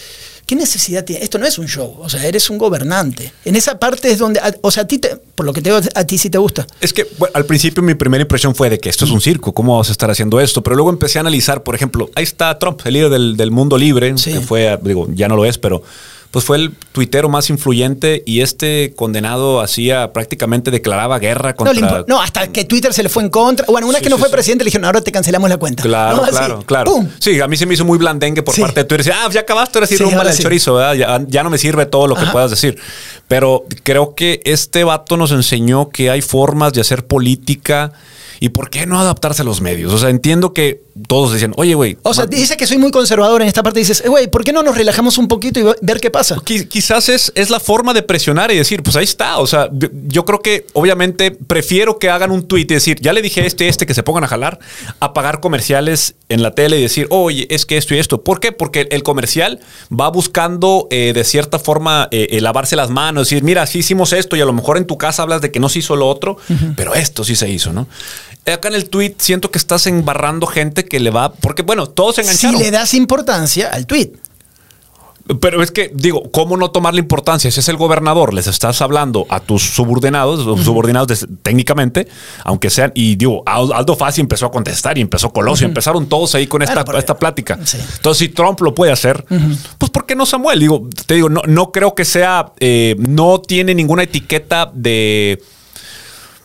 [0.45, 1.21] ¿Qué necesidad tiene?
[1.25, 3.33] Esto no es un show, o sea, eres un gobernante.
[3.43, 5.81] En esa parte es donde, o sea, a ti, te, por lo que te digo,
[5.93, 6.65] a ti sí te gusta.
[6.79, 9.53] Es que bueno, al principio mi primera impresión fue de que esto es un circo,
[9.53, 10.63] ¿cómo vas a estar haciendo esto?
[10.63, 13.77] Pero luego empecé a analizar, por ejemplo, ahí está Trump, el líder del, del mundo
[13.77, 14.31] libre, Sí.
[14.31, 15.83] que fue, digo, ya no lo es, pero
[16.31, 21.73] pues fue el tuitero más influyente y este condenado hacía prácticamente declaraba guerra No, contra...
[21.75, 23.65] impo- no, hasta que Twitter se le fue en contra.
[23.67, 24.33] Bueno, una vez Sí, que no sí, fue sí.
[24.33, 25.83] presidente, le dijeron, ahora te cancelamos la cuenta.
[25.83, 26.91] Claro, No, claro, claro.
[26.91, 27.07] ¡pum!
[27.19, 29.13] Sí, a mí se me hizo muy blandengue por parte de Twitter.
[29.15, 30.43] Ah, ya acabaste, ahora sí, al sí.
[30.43, 30.93] chorizo, ¿verdad?
[30.95, 32.77] Ya, ya no me sirve todo lo que puedas decir.
[33.27, 37.93] Pero creo que este vato nos enseñó que hay formas de hacer política
[38.39, 39.93] y por qué no adaptarse a los medios.
[39.93, 41.97] O sea, entiendo que todos decían, oye, güey.
[42.03, 43.79] O sea, dice que soy muy conservador en esta parte.
[43.79, 46.35] Dices, "Eh, güey, ¿por qué no nos relajamos un poquito y ve- ver qué pasa?
[46.37, 49.37] Qui- Quizás es, es la forma de presionar y decir, pues ahí está.
[49.37, 49.69] O sea,
[50.07, 53.45] yo, creo que obviamente prefiero que hagan un tweet y decir, ya le dije a
[53.45, 54.59] este, este que se pongan a jalar,
[54.99, 58.23] a pagar comerciales en la tele y decir, oye, es que esto y esto.
[58.23, 58.51] ¿Por qué?
[58.51, 59.59] Porque el comercial
[59.91, 64.13] va buscando eh, de cierta forma eh, eh, lavarse las manos, decir, mira, sí hicimos
[64.13, 66.07] esto y a lo mejor en tu casa hablas de que no se hizo lo
[66.07, 66.37] otro,
[66.75, 67.87] pero esto sí se hizo, ¿no?
[68.51, 72.15] Acá en el tweet siento que estás embarrando gente que le va, porque bueno, todos
[72.15, 72.59] se Si engancharon.
[72.61, 74.11] le das importancia al tweet.
[75.41, 77.51] Pero es que, digo, ¿cómo no tomarle importancia?
[77.51, 82.07] Si es el gobernador, les estás hablando a tus subordinados, subordinados técnicamente,
[82.45, 86.33] aunque sean, y digo, Al- Aldo Fassi empezó a contestar y empezó Colosio, empezaron todos
[86.35, 87.59] ahí con esta, esta plática.
[87.61, 87.77] sí.
[87.97, 89.25] Entonces, si Trump lo puede hacer,
[89.77, 90.61] pues ¿por qué no Samuel?
[90.61, 95.43] Digo, te digo, no, no creo que sea, eh, no tiene ninguna etiqueta de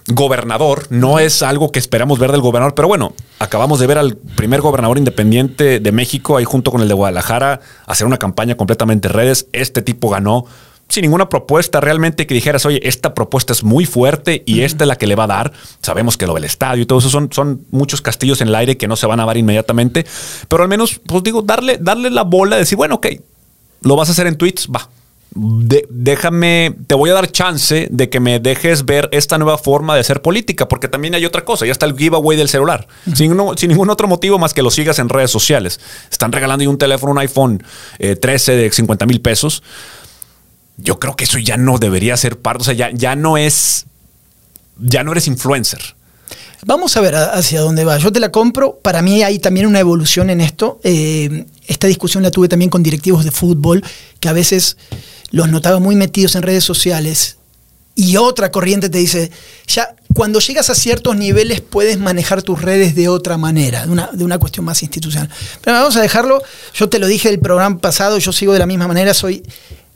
[0.09, 4.17] gobernador, no es algo que esperamos ver del gobernador, pero bueno, acabamos de ver al
[4.17, 9.09] primer gobernador independiente de México ahí junto con el de Guadalajara hacer una campaña completamente
[9.09, 9.47] redes.
[9.53, 10.45] Este tipo ganó
[10.89, 14.89] sin ninguna propuesta realmente que dijeras, oye, esta propuesta es muy fuerte y esta es
[14.89, 15.53] la que le va a dar.
[15.81, 18.77] Sabemos que lo del estadio y todo eso son, son muchos castillos en el aire
[18.77, 20.05] que no se van a dar inmediatamente,
[20.49, 23.07] pero al menos, pues digo, darle, darle la bola, decir, bueno, ok,
[23.83, 24.89] lo vas a hacer en tweets, va.
[25.35, 29.95] De- déjame, te voy a dar chance de que me dejes ver esta nueva forma
[29.95, 33.35] de hacer política, porque también hay otra cosa, ya está el giveaway del celular, sin,
[33.37, 35.81] no- sin ningún otro motivo más que lo sigas en redes sociales.
[36.11, 37.63] Están regalando un teléfono, un iPhone
[37.99, 39.63] eh, 13 de 50 mil pesos.
[40.77, 43.87] Yo creo que eso ya no debería ser parte, o sea, ya, ya no es,
[44.79, 45.81] ya no eres influencer.
[46.65, 47.99] Vamos a ver hacia dónde va.
[47.99, 48.79] Yo te la compro.
[48.83, 50.79] Para mí hay también una evolución en esto.
[50.85, 53.83] Eh, esta discusión la tuve también con directivos de fútbol,
[54.21, 54.77] que a veces
[55.31, 57.37] los notaba muy metidos en redes sociales.
[57.97, 59.33] Y otra corriente te dice,
[59.67, 64.09] ya cuando llegas a ciertos niveles puedes manejar tus redes de otra manera, de una,
[64.13, 65.29] de una cuestión más institucional.
[65.63, 66.43] Pero vamos a dejarlo,
[66.75, 69.43] yo te lo dije el programa pasado, yo sigo de la misma manera, soy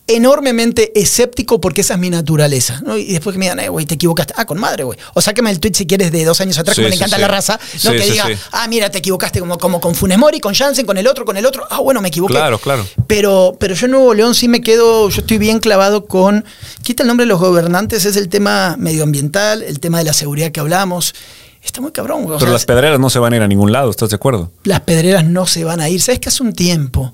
[0.07, 2.81] enormemente escéptico porque esa es mi naturaleza.
[2.85, 2.97] ¿no?
[2.97, 4.35] Y después que me digan, eh, güey, te equivocaste.
[4.37, 4.99] Ah, con madre, güey.
[5.15, 7.23] O sáqueme el tweet si quieres de dos años atrás, Sí, le sí, encanta sí.
[7.23, 7.59] la raza.
[7.85, 10.97] No que diga, ah, mira, te equivocaste como, como con Funes Mori, con Jansen, con
[10.97, 11.67] el otro, con el otro.
[11.71, 12.35] Ah, bueno, me equivoqué.
[12.35, 12.87] Claro, claro.
[13.07, 16.45] Pero, pero yo en Nuevo León sí me quedo, yo estoy bien clavado con,
[16.83, 20.53] quita el nombre de los gobernantes, es el tema medioambiental, el tema de la seguridad
[20.53, 21.15] que hablamos.
[21.63, 22.37] Está muy cabrón, güey.
[22.37, 24.17] O Pero sea, las pedreras no se van a ir a ningún lado, ¿estás de
[24.17, 24.53] acuerdo?
[24.63, 26.01] las pedreras no se van a ir.
[26.01, 27.13] ¿Sabes que hace un tiempo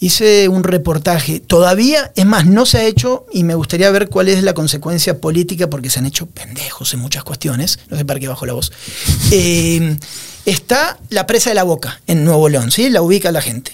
[0.00, 1.40] hice un reportaje?
[1.40, 5.18] Todavía, es más, no se ha hecho y me gustaría ver cuál es la consecuencia
[5.18, 7.78] política porque se han hecho pendejos en muchas cuestiones.
[7.88, 8.72] No sé para qué bajo la voz.
[9.30, 9.96] Eh,
[10.46, 12.88] está la presa de la Boca en Nuevo León, ¿sí?
[12.88, 13.72] La ubica la gente.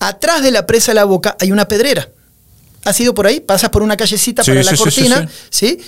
[0.00, 2.08] Atrás de la presa de la Boca hay una pedrera.
[2.84, 3.40] ¿Has ido por ahí?
[3.40, 5.78] Pasas por una callecita Sí, para la sí, cortina, ¿sí?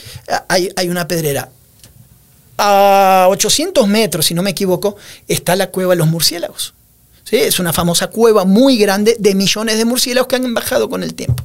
[0.48, 1.48] Hay, hay una pedrera.
[2.58, 6.74] A 800 metros, si no me equivoco, está la cueva de los murciélagos.
[7.30, 7.36] ¿Sí?
[7.36, 11.14] Es una famosa cueva muy grande de millones de murciélagos que han bajado con el
[11.14, 11.44] tiempo.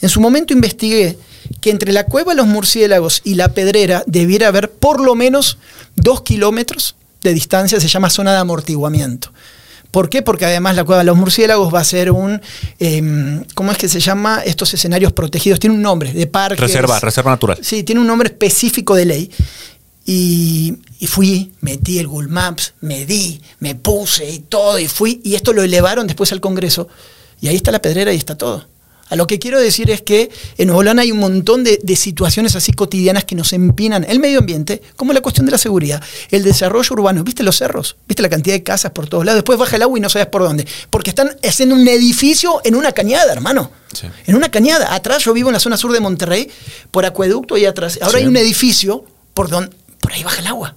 [0.00, 1.16] En su momento investigué
[1.60, 5.58] que entre la cueva de los murciélagos y la pedrera debiera haber por lo menos
[5.94, 9.30] dos kilómetros de distancia, se llama zona de amortiguamiento.
[9.94, 10.22] ¿Por qué?
[10.22, 12.42] Porque además la cueva de los murciélagos va a ser un,
[12.80, 14.42] em, ¿cómo es que se llama?
[14.44, 16.60] Estos escenarios protegidos, tiene un nombre, de parques.
[16.60, 17.58] Reserva, reserva natural.
[17.62, 19.30] Sí, tiene un nombre específico de ley.
[20.04, 25.34] Y, y fui, metí el Google Maps, medí, me puse y todo, y fui, y
[25.34, 26.88] esto lo elevaron después al Congreso,
[27.40, 28.66] y ahí está la pedrera y está todo.
[29.10, 31.94] A lo que quiero decir es que en Nuevo León hay un montón de, de
[31.94, 36.02] situaciones así cotidianas que nos empinan el medio ambiente, como la cuestión de la seguridad,
[36.30, 37.22] el desarrollo urbano.
[37.22, 37.96] ¿Viste los cerros?
[38.08, 39.40] ¿Viste la cantidad de casas por todos lados?
[39.40, 40.66] Después baja el agua y no sabes por dónde.
[40.88, 43.70] Porque están haciendo un edificio en una cañada, hermano.
[43.92, 44.06] Sí.
[44.26, 44.94] En una cañada.
[44.94, 46.48] Atrás yo vivo en la zona sur de Monterrey,
[46.90, 47.98] por acueducto ahí atrás.
[48.00, 48.24] Ahora Sí.
[48.24, 49.04] hay un edificio
[49.34, 50.76] por donde por ahí baja el agua.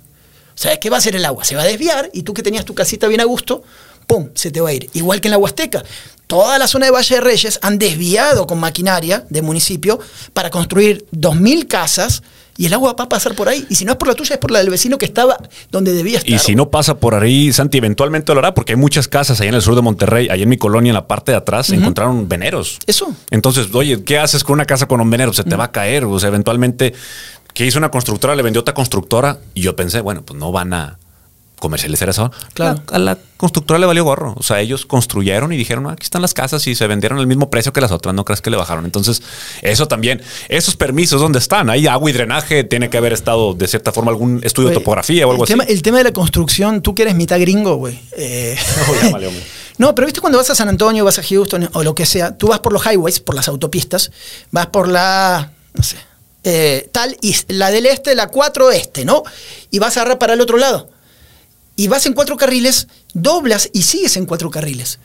[0.58, 1.46] ¿Sabes qué va a hacer el agua?
[1.46, 3.62] Se va a desviar y tú que tenías tu casita bien a gusto,
[4.08, 4.30] ¡pum!
[4.34, 4.90] se te va a ir.
[4.94, 5.84] Igual que en la Huasteca.
[6.26, 10.00] Toda la zona de Valle de Reyes han desviado con maquinaria de municipio
[10.34, 12.24] para construir 2.000 casas
[12.58, 13.66] Y el agua va a pasar por ahí.
[13.70, 15.38] Y si no es por la tuya, es por la del vecino que estaba
[15.72, 16.34] donde debía estar.
[16.34, 19.48] Y si no pasa por ahí, Santi, eventualmente lo hará, porque hay muchas casas ahí
[19.48, 21.76] en el sur de Monterrey, ahí en mi colonia, en la parte de atrás, se
[21.76, 22.80] encontraron veneros.
[22.88, 23.14] Eso.
[23.30, 25.34] Entonces, oye, ¿qué haces con una casa con un venero?
[25.34, 26.06] Se te va a caer.
[26.06, 26.96] O sea, eventualmente,
[27.58, 28.36] que hizo una constructora?
[28.36, 29.40] Le vendió otra constructora.
[29.56, 31.00] Y yo pensé, bueno, pues no van a
[31.58, 32.32] comercializar eso.
[32.54, 32.84] Claro.
[32.92, 34.36] A la constructora le valió gorro.
[34.38, 37.26] O sea, ellos construyeron y dijeron, "Ah, aquí están las casas y se vendieron al
[37.26, 38.14] mismo precio que las otras.
[38.14, 38.86] No crees que le bajaron.
[38.86, 39.24] Entonces,
[39.64, 41.72] eso también, esos permisos, ¿dónde están?
[41.72, 45.26] Hay agua y drenaje, tiene que haber estado de cierta forma algún estudio de topografía
[45.26, 45.74] o algo el tema, así.
[45.74, 48.00] el tema de la construcción, tú que eres mitad gringo, güey.
[48.16, 48.56] eh,
[49.80, 52.38] no, pero viste cuando vas a San Antonio, vas a Houston o lo que sea,
[52.38, 54.12] tú vas por los highways, por las autopistas,
[54.52, 55.98] vas por la, no sé,
[56.50, 59.24] eh, tal, y la del este, la 4 este, ¿no?
[59.70, 60.90] Y vas a agarrar para el otro lado.
[61.76, 64.98] Y vas en cuatro carriles, doblas y sigues en cuatro carriles.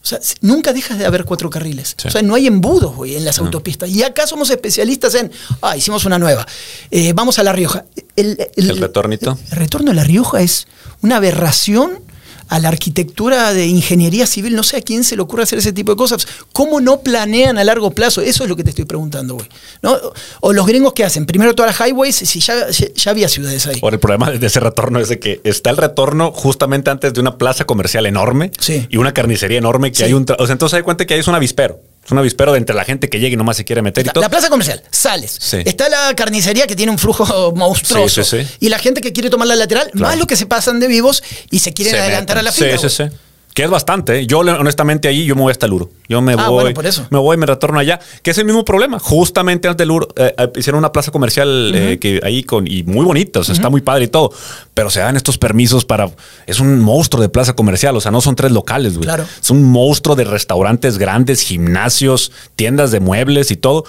[0.00, 1.96] O sea, nunca dejas de haber cuatro carriles.
[1.98, 2.06] Sí.
[2.06, 3.90] O sea, no hay embudos, güey, en las autopistas.
[3.90, 6.46] Y acá somos especialistas en, ah, hicimos una nueva.
[6.92, 7.84] Eh, vamos a La Rioja.
[8.14, 8.36] ¿El
[8.78, 9.36] retornito?
[9.50, 10.68] El retorno a La Rioja es
[11.02, 11.98] una aberración
[12.48, 14.54] a la arquitectura de ingeniería civil.
[14.54, 16.26] No sé a quién se le ocurre hacer ese tipo de cosas.
[16.52, 18.20] ¿Cómo no planean a largo plazo?
[18.22, 19.48] Eso es lo que te estoy preguntando, güey.
[19.82, 19.96] ¿No?
[20.40, 23.66] O los gringos que hacen, primero todas las highways, si ya, ya- ya había ciudades
[23.66, 23.78] ahí.
[23.82, 27.20] Ahora, el problema de ese retorno es de que está el retorno justamente antes de
[27.20, 28.86] una plaza comercial enorme Sí.
[28.90, 30.04] y una carnicería enorme que Sí.
[30.04, 30.26] hay un...
[30.38, 31.80] O sea, entonces hay cuenta que ahí es un avispero.
[32.06, 34.06] Es un avispero de entre la gente que llega y nomás se quiere meter y
[34.06, 34.22] La, todo.
[34.22, 35.36] la plaza comercial, sales.
[35.40, 35.58] Sí.
[35.64, 38.22] Está la carnicería que tiene un flujo monstruoso.
[38.22, 38.56] Sí, sí, sí.
[38.60, 40.06] Y la gente que quiere tomar la lateral, Claro.
[40.06, 42.38] más lo que se pasan de vivos y se quieren Se adelantar meten.
[42.38, 42.78] a la fila.
[42.78, 43.16] Sí, sí, sí.
[43.56, 44.18] Que es bastante.
[44.18, 44.26] ¿eh?
[44.26, 45.88] Yo, honestamente, ahí yo me voy hasta el Uro.
[46.10, 46.64] Yo me Ah, voy.
[46.64, 47.06] bueno, por eso.
[47.08, 47.98] Me voy y me retorno allá.
[48.22, 48.98] Que es el mismo problema.
[48.98, 52.66] Justamente antes del Uro eh, eh, hicieron una plaza comercial eh, que ahí con.
[52.70, 53.40] Y muy bonita.
[53.40, 54.30] O sea, está muy padre y todo.
[54.74, 56.10] Pero se dan estos permisos para.
[56.46, 57.96] Es un monstruo de plaza comercial.
[57.96, 59.04] O sea, no son tres locales, güey.
[59.06, 59.24] Claro.
[59.42, 63.84] Es un monstruo de restaurantes grandes, gimnasios, tiendas de muebles y todo.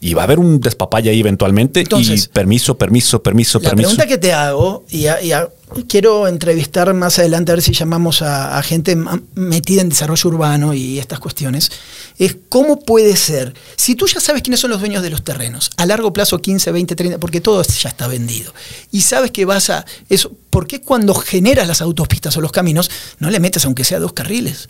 [0.00, 1.80] Y va a haber un despapalle ahí eventualmente.
[1.80, 3.88] Entonces, y permiso, permiso, permiso, La permiso.
[3.90, 5.48] pregunta que te hago, y, a- y a-
[5.88, 8.96] quiero entrevistar más adelante a ver si llamamos a, a gente
[9.34, 11.70] metida en desarrollo urbano y estas cuestiones,
[12.18, 15.70] es cómo puede ser, si tú ya sabes quiénes son los dueños de los terrenos,
[15.76, 18.54] a largo plazo 15, 20, 30, porque todo ya está vendido,
[18.90, 22.90] y sabes que vas a eso, ¿por qué cuando generas las autopistas o los caminos
[23.18, 24.68] no le metes aunque sea dos carriles?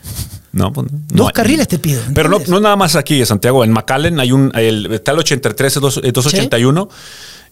[0.53, 2.01] No, pues, no Dos hay- carriles te pido.
[2.15, 3.65] Pero no, nada más aquí, Santiago.
[3.65, 4.53] En McAllen hay un.
[4.55, 6.89] El, está el 83, el dos- el 281.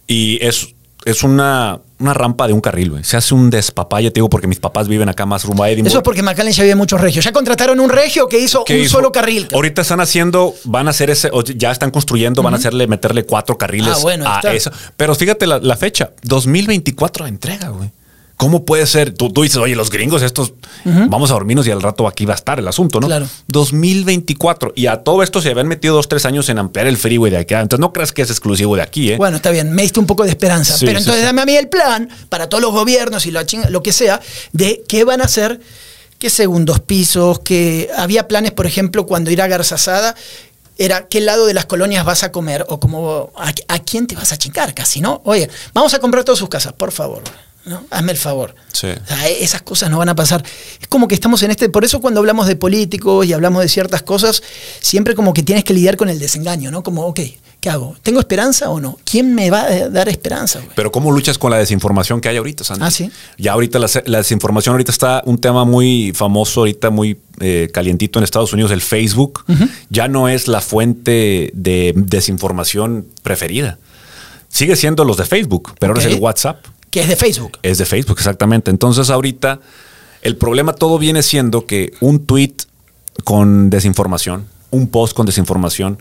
[0.06, 0.68] Y es,
[1.04, 3.04] es una, una rampa de un carril, güey.
[3.04, 5.88] Se hace un despapalle, te digo, porque mis papás viven acá más rumbo a Edinburgh.
[5.88, 7.24] Eso es porque en McAllen ya había muchos regios.
[7.24, 8.92] Ya contrataron un regio que hizo ¿Qué un hizo?
[8.98, 9.48] solo carril.
[9.52, 13.24] Ahorita están haciendo, van a hacer ese, o ya están construyendo, van a hacerle, meterle
[13.24, 14.52] cuatro carriles Ah, bueno, a está.
[14.54, 14.70] eso.
[14.96, 17.90] Pero fíjate la, la fecha, 2024 de entrega, güey.
[18.42, 19.12] ¿Cómo puede ser?
[19.12, 22.32] Tú, tú dices, oye, los gringos estos, vamos a dormirnos y al rato aquí va
[22.32, 23.06] a estar el asunto, ¿no?
[23.06, 23.28] Claro.
[23.46, 24.72] 2024.
[24.74, 27.36] Y a todo esto se habían metido dos, tres años en ampliar el freeway de
[27.36, 27.54] aquí.
[27.54, 29.16] Entonces no creas que es exclusivo de aquí, ¿eh?
[29.16, 30.76] Bueno, está bien, me diste un poco de esperanza.
[30.76, 31.26] Sí, pero sí, entonces sí.
[31.26, 34.20] dame a mí el plan para todos los gobiernos y lo que sea,
[34.52, 35.60] de qué van a hacer,
[36.18, 40.16] qué segundos pisos, que había planes, por ejemplo, cuando ir a Garzazada,
[40.78, 44.16] era qué lado de las colonias vas a comer o como a, a quién te
[44.16, 45.22] vas a chingar casi, ¿no?
[45.24, 47.22] Oye, vamos a comprar todas sus casas, por favor.
[47.64, 47.84] ¿No?
[47.90, 48.54] Hazme el favor.
[48.72, 48.88] Sí.
[48.88, 50.44] O sea, e- esas cosas no van a pasar.
[50.80, 51.68] Es como que estamos en este.
[51.68, 54.42] Por eso, cuando hablamos de políticos y hablamos de ciertas cosas,
[54.80, 56.82] siempre como que tienes que lidiar con el desengaño, ¿no?
[56.82, 57.20] Como, ok,
[57.60, 57.96] ¿qué hago?
[58.02, 58.98] ¿Tengo esperanza o no?
[59.04, 60.60] ¿Quién me va a dar esperanza?
[60.74, 62.82] Pero ¿cómo luchas con la desinformación que hay ahorita, Santi?
[62.84, 63.10] Ah, ¿sí?
[63.38, 68.18] Ya ahorita la, la desinformación, ahorita está un tema muy famoso, ahorita muy eh, calientito
[68.18, 69.44] en Estados Unidos, el Facebook.
[69.90, 73.78] Ya no es la fuente de desinformación preferida.
[74.48, 76.08] Sigue siendo los de Facebook, pero ahora Ok.
[76.08, 76.64] es el WhatsApp.
[76.92, 77.58] Que es de Facebook.
[77.62, 78.70] Es de Facebook, exactamente.
[78.70, 79.60] Entonces ahorita
[80.20, 82.54] el problema todo viene siendo que un tweet
[83.24, 85.98] con desinformación, un post con desinformación,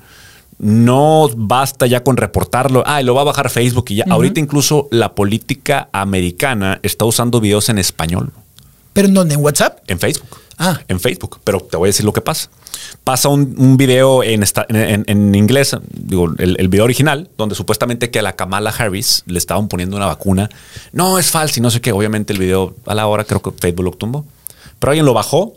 [0.60, 2.84] no basta ya con reportarlo.
[2.86, 4.06] Ah, y lo va a bajar Facebook y ya.
[4.10, 8.34] Ahorita incluso la política americana está usando videos en español
[8.93, 9.36] ¿Pero en dónde?
[9.36, 9.80] ¿En WhatsApp?
[9.88, 10.27] en Facebook.
[10.63, 10.80] Ah.
[10.88, 11.39] En Facebook.
[11.43, 12.50] Pero te voy a decir lo que pasa.
[13.04, 17.30] Pasa un, un video en, esta- en- en- en inglés, digo, el, el video original,
[17.38, 20.50] donde supuestamente que a la Kamala Harris le estaban poniendo una vacuna.
[20.93, 21.91] No, es falso y no sé qué.
[21.91, 24.24] Obviamente el video a la hora creo que Facebook lo tumbó.
[24.78, 25.54] Pero alguien lo bajó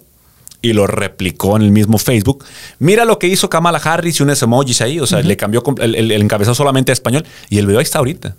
[0.62, 2.42] y lo replicó en el mismo Facebook.
[2.78, 4.98] Mira lo que hizo Kamala Harris y unos emojis ahí.
[5.00, 7.26] O sea, le cambió com- el, el, el encabezado solamente a español.
[7.50, 8.34] Y el video ahí está ahorita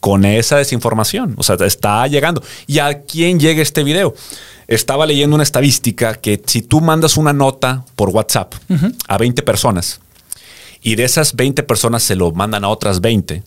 [0.00, 1.34] con esa desinformación.
[1.38, 2.42] O sea, está llegando.
[2.66, 4.14] ¿Y a quién llega este video?
[4.70, 8.54] Estaba leyendo una estadística que si tú mandas una nota por WhatsApp
[9.08, 10.00] a 20 personas
[10.80, 13.42] y de esas 20 personas se lo mandan a otras 20,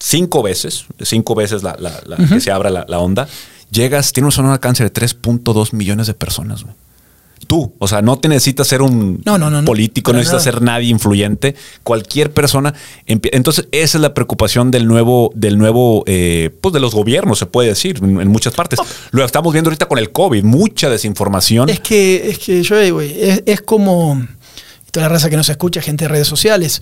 [0.00, 3.28] cinco veces, cinco veces la, la- la- que se abra la, la onda,
[3.70, 6.64] llegas, tienes un alcance de 3.2 millones de personas.
[6.64, 6.74] güey.
[7.52, 7.74] Tú.
[7.78, 9.66] O sea, no te necesitas ser un No, no, no, no.
[9.66, 10.52] político, no necesitas nada.
[10.52, 11.54] ser nadie influyente.
[11.82, 12.72] Cualquier persona.
[13.04, 17.44] Entonces, esa es la preocupación del nuevo, del nuevo, eh, pues de los gobiernos, se
[17.44, 18.78] puede decir, en, muchas partes.
[19.10, 21.68] Lo estamos viendo ahorita con el COVID, mucha desinformación.
[21.68, 24.26] Es que, es que yo, güey, es, es como
[24.90, 26.80] toda la raza que nos escucha, gente de redes sociales.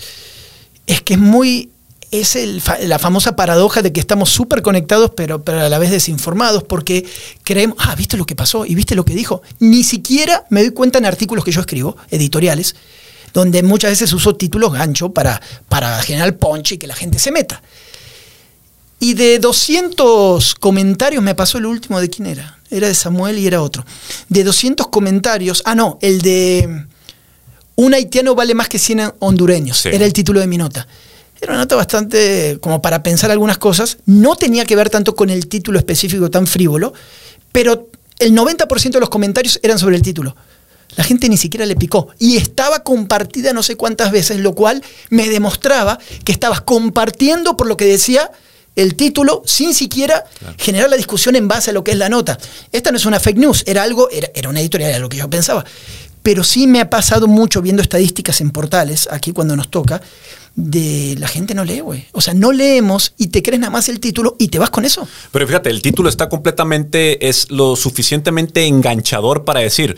[0.87, 1.71] Es que es muy.
[2.11, 5.90] Es el la famosa paradoja de que estamos súper conectados, pero, pero a la vez
[5.90, 7.07] desinformados, porque
[7.44, 8.66] creemos, ah, ¿viste lo que pasó?
[8.66, 9.42] ¿Y viste lo que dijo?
[9.61, 12.75] Ni siquiera me doy cuenta en artículos que yo escribo, editoriales,
[13.33, 17.31] donde muchas veces uso títulos gancho para, para generar punch y que la gente se
[17.31, 17.62] meta.
[19.03, 22.59] Y de 200 comentarios, me pasó el último de quién era.
[22.70, 23.85] Era de Samuel y era otro.
[24.29, 26.87] De 200 comentarios, ah, no, el de
[27.77, 29.79] un haitiano vale más que 100 hondureños.
[29.79, 29.88] Sí.
[29.90, 30.87] Era el título de mi nota.
[31.40, 33.98] Era una nota bastante como para pensar algunas cosas.
[34.07, 36.92] No tenía que ver tanto con el título específico tan frívolo,
[37.53, 40.37] pero el 90% de los comentarios eran sobre el título.
[40.96, 42.09] La gente ni siquiera le picó.
[42.18, 47.66] Y estaba compartida no sé cuántas veces, lo cual me demostraba que estabas compartiendo por
[47.66, 48.31] lo que decía
[48.76, 50.24] el título sin siquiera
[50.59, 52.38] generar la discusión en base a lo que es la nota.
[52.72, 55.16] Esta no es una fake news, era algo, era, era una editorial, era lo que
[55.16, 55.64] yo pensaba.
[56.23, 60.01] Pero sí me ha pasado mucho viendo estadísticas en portales, aquí cuando nos toca,
[60.55, 62.07] de la gente no lee, güey.
[62.13, 64.85] O sea, no leemos y te crees nada más el título y te vas con
[64.85, 65.07] eso.
[65.33, 69.97] Pero fíjate, el título está completamente, es lo suficientemente enganchador para decir,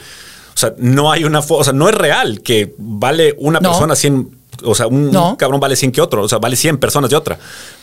[0.54, 3.70] o sea, no hay una, o sea, no es real que vale una No.
[3.70, 4.28] persona 100,
[4.62, 5.36] o sea, un No.
[5.36, 7.38] cabrón vale 100 que otro, o sea, vale 100 personas de otra.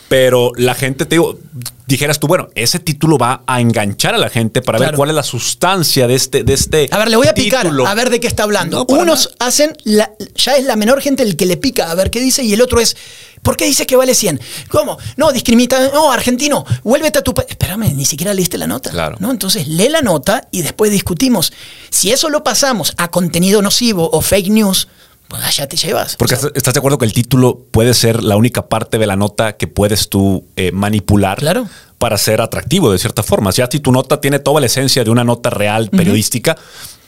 [0.09, 1.37] Pero la gente, te digo,
[1.85, 5.15] dijeras tú, bueno, ese título va a enganchar a la gente para ver cuál es
[5.15, 7.85] la sustancia de este, de este A ver, le voy a picar título.
[7.87, 8.85] a ver de qué está hablando.
[8.89, 12.09] No, Unos hacen, la- ya es la menor gente el que le pica a ver
[12.09, 12.97] qué dice y el otro es,
[13.43, 14.39] ¿por qué dice que vale 100?
[14.69, 14.97] ¿Cómo?
[15.15, 17.47] No, discrimina, no, argentino, vuélvete a tu país.
[17.51, 18.89] Espérame, ni siquiera leíste la nota.
[18.89, 19.15] Claro.
[19.19, 19.29] ¿no?
[19.29, 21.53] Entonces lee la nota y después discutimos.
[21.91, 24.87] Si eso lo pasamos a contenido nocivo o fake news,
[25.29, 26.15] pues allá te llevas.
[26.17, 29.07] Porque O sea, estás- de acuerdo que el título puede ser la única parte de
[29.07, 31.67] la nota que puedes tú eh, manipular Claro.
[31.97, 33.51] para ser atractivo de cierta forma.
[33.51, 36.57] Ya si tu nota tiene toda la esencia de una nota real periodística,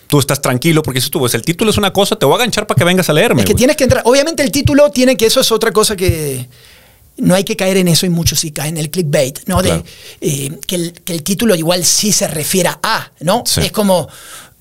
[0.07, 2.39] tú estás tranquilo porque si tú, pues el título es una cosa, te voy a
[2.39, 3.41] ganchar para que vengas a leerme.
[3.41, 4.03] Es que tienes que entrar.
[4.05, 6.47] Obviamente el título tiene que, eso es otra cosa que
[7.17, 9.61] no hay que caer en eso y muchos sí caen en el clickbait, ¿no?
[9.61, 9.83] De,
[10.21, 13.43] eh, que, el, que el título igual sí se refiera a, ¿no?
[13.45, 13.61] Sí.
[13.61, 14.07] Es como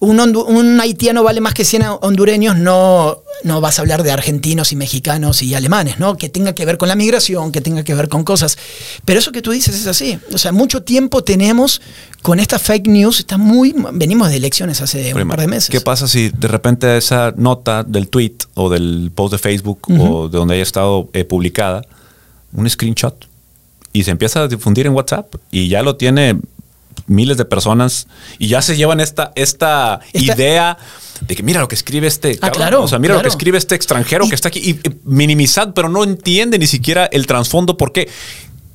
[0.01, 4.77] un, haitiano vale más que 100 hondureños, no, no vas a hablar de argentinos y
[4.77, 6.17] mexicanos y alemanes, ¿no?
[6.17, 8.57] Que tenga que ver con la migración, que tenga que ver con cosas.
[9.05, 10.19] Pero eso que tú dices es así.
[10.33, 11.83] O sea, mucho tiempo tenemos
[12.23, 15.71] con esta fake news, está muy, venimos de elecciones hace un par de meses.
[15.71, 20.29] ¿Qué pasa si de repente esa nota del tweet o del post de Facebook o
[20.29, 21.83] de donde haya estado eh, publicada,
[22.53, 23.29] un screenshot
[23.93, 26.39] y se empieza a difundir en WhatsApp y ya lo tiene
[27.11, 28.07] miles de personas
[28.39, 30.79] y ya se llevan esta, esta, Esta- idea
[31.27, 33.59] de que mira lo que escribe este Ah, claro, o sea, mira lo que escribe
[33.59, 37.27] este extranjero Y- que está aquí y, y minimizad, pero no entiende ni siquiera el
[37.27, 38.09] trasfondo porque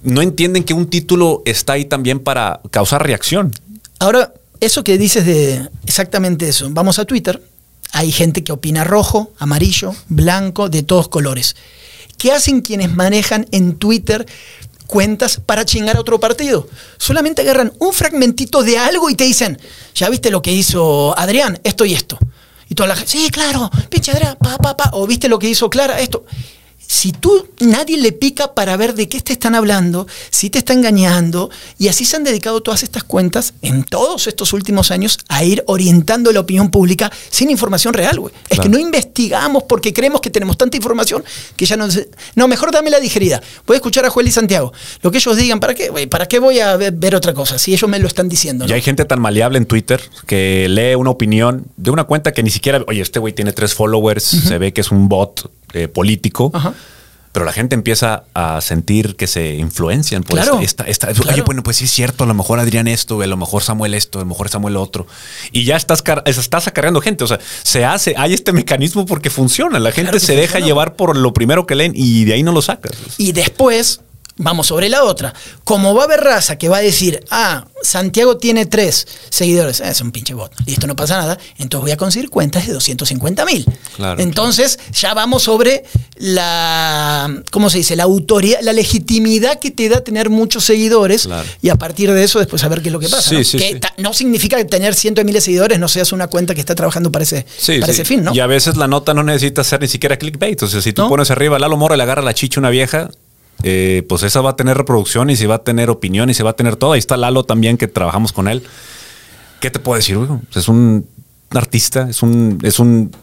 [0.03, 3.51] no entienden que un título está ahí también para causar reacción.
[3.99, 7.41] Ahora, eso que dices de exactamente eso, vamos a Twitter,
[7.91, 11.55] hay gente que opina rojo, amarillo, blanco, de todos colores.
[12.17, 14.25] ¿Qué hacen quienes manejan en Twitter
[14.85, 16.67] cuentas para chingar a otro partido?
[16.97, 19.59] Solamente agarran un fragmentito de algo y te dicen,
[19.93, 22.17] ya viste lo que hizo Adrián, esto y esto.
[22.69, 25.49] Y toda la gente, sí, claro, pinche Adrián, pa, pa, pa, o viste lo que
[25.49, 26.25] hizo Clara, esto.
[26.87, 30.73] Si tú, nadie le pica para ver de qué te están hablando, si te está
[30.73, 35.43] engañando, y así se han dedicado todas estas cuentas en todos estos últimos años a
[35.43, 38.33] ir orientando la opinión pública sin información real, güey.
[38.49, 41.23] Es que no investigamos porque creemos que tenemos tanta información
[41.55, 41.87] que ya no.
[42.35, 43.41] No, mejor dame la digerida.
[43.65, 44.73] Voy a escuchar a Joel y Santiago.
[45.01, 45.91] Lo que ellos digan, ¿para qué?
[46.07, 47.57] ¿Para qué voy a ver, otra cosa?
[47.57, 48.65] Si ellos me lo están diciendo.
[48.65, 48.75] Y ¿no?
[48.75, 52.49] hay gente tan maleable en Twitter que lee una opinión de una cuenta que ni
[52.49, 56.49] siquiera, oye, este güey tiene tres followers, se ve que es un bot eh, político.
[56.53, 56.73] Ajá.
[57.31, 60.61] Pero la gente empieza a sentir que se influencian por Claro.
[60.61, 61.33] esta, esta- Claro.
[61.33, 63.93] Oye, bueno, pues sí es cierto, a lo mejor Adrián esto, a lo mejor Samuel
[63.93, 65.05] esto, a lo mejor Samuel otro.
[65.51, 67.25] Y ya estás, estás acarreando gente.
[67.25, 69.79] O sea, se hace, hay este mecanismo porque funciona.
[69.79, 72.61] La gente se deja llevar por lo primero que leen y de ahí no lo
[72.61, 72.93] sacas.
[73.17, 73.99] Y después,
[74.37, 75.33] vamos sobre la otra.
[75.63, 79.89] Como va a haber raza que va a decir, ah, Santiago tiene tres seguidores, Ah,
[79.89, 83.45] es un pinche bot, listo, no pasa nada, entonces voy a conseguir cuentas de 250
[83.45, 83.65] mil.
[83.95, 85.83] Claro, entonces ya vamos sobre
[86.17, 87.95] la, ¿cómo se dice?
[87.95, 91.47] La autoridad, la legitimidad que te da tener muchos seguidores Claro.
[91.61, 93.29] y a partir de eso después a ver qué es lo que pasa.
[93.29, 93.43] Sí, ¿no?
[93.43, 93.79] sí, que sí.
[94.01, 96.75] no significa que tener cientos de miles de seguidores no seas una cuenta que está
[96.75, 98.33] trabajando para ese, Sí, para ese fin, ¿no?
[98.33, 100.61] Y a veces la nota no necesita ser ni siquiera clickbait.
[100.63, 101.09] O sea, si tú ¿No?
[101.09, 103.09] pones arriba Lalo Mora y le agarra la chicha a una vieja,
[103.63, 106.43] eh, pues esa va a tener reproducción y se va a tener opinión y se
[106.43, 106.93] va a tener todo.
[106.93, 108.63] Ahí está Lalo también, que trabajamos con él.
[109.59, 110.17] ¿Qué te puedo decir?
[110.17, 110.39] güey?
[110.53, 111.07] Es un
[111.51, 113.15] artista, es un, es un,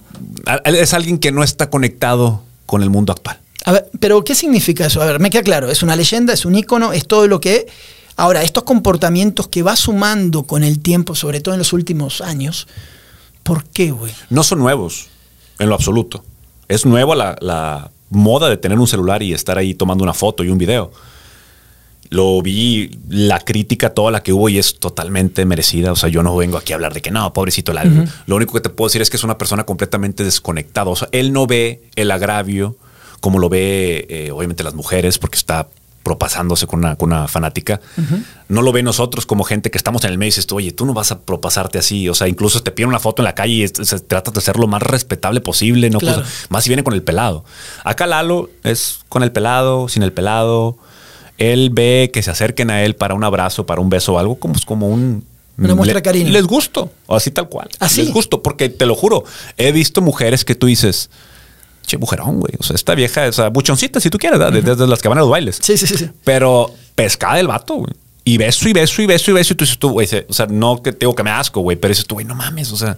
[0.65, 3.39] es alguien que no está conectado con el mundo actual.
[3.65, 5.01] A ver, pero ¿qué significa eso?
[5.03, 7.67] A ver, me queda claro, es una leyenda, es un ícono, es todo lo que...
[8.17, 12.69] Ahora, estos comportamientos que va sumando con el tiempo, sobre todo en los últimos años,
[13.43, 14.13] ¿por qué, güey?
[14.29, 15.09] No son nuevos,
[15.59, 16.23] en lo absoluto.
[16.69, 20.45] Es nueva la, la moda de tener un celular y estar ahí tomando una foto
[20.45, 20.93] y un video
[22.13, 25.93] lo vi, la crítica, toda la que hubo y es totalmente merecida.
[25.93, 27.73] O sea, yo no vengo aquí a hablar de que no, pobrecito
[28.27, 30.91] Lo único que te puedo decir es que es una persona completamente desconectada.
[30.91, 32.77] O sea, él no ve el agravio
[33.21, 35.69] como lo ve, eh, obviamente, las mujeres, porque está
[36.03, 37.81] propasándose con una, con una fanática.
[38.49, 40.85] No lo ve nosotros como gente que estamos en el medio y dices, oye, tú
[40.85, 42.09] no vas a propasarte así.
[42.09, 44.59] O sea, incluso te piden una foto en la calle y se trata de ser
[44.59, 45.99] lo más respetable posible, ¿no?
[46.49, 47.45] más si viene con el pelado.
[47.85, 50.79] Acá Lalo es con el pelado, sin el pelado
[51.39, 54.37] él ve que se acerquen a él para un abrazo, para un beso o algo,
[54.37, 55.25] como, como un...
[55.59, 56.31] Una muestra de cariño.
[56.31, 57.69] Les gusto, o así tal cual.
[57.79, 58.03] Así.
[58.03, 59.25] Les gusto, porque te lo juro,
[59.59, 61.11] he visto mujeres que tú dices,
[61.87, 62.55] che, mujerón, güey.
[62.59, 65.23] O sea, esta vieja, o sea, buchoncita, si tú quieres, desde, las que van a
[65.23, 65.59] los bailes.
[65.61, 66.11] Sí, sí, sí.
[66.25, 67.93] Pero pescada del vato, güey.
[68.25, 69.53] Y beso y beso y beso y beso.
[69.53, 71.91] Y tú dices tú, güey, o sea, no que tengo que me asco, güey, pero
[71.91, 72.97] dices tú, güey, no mames, o sea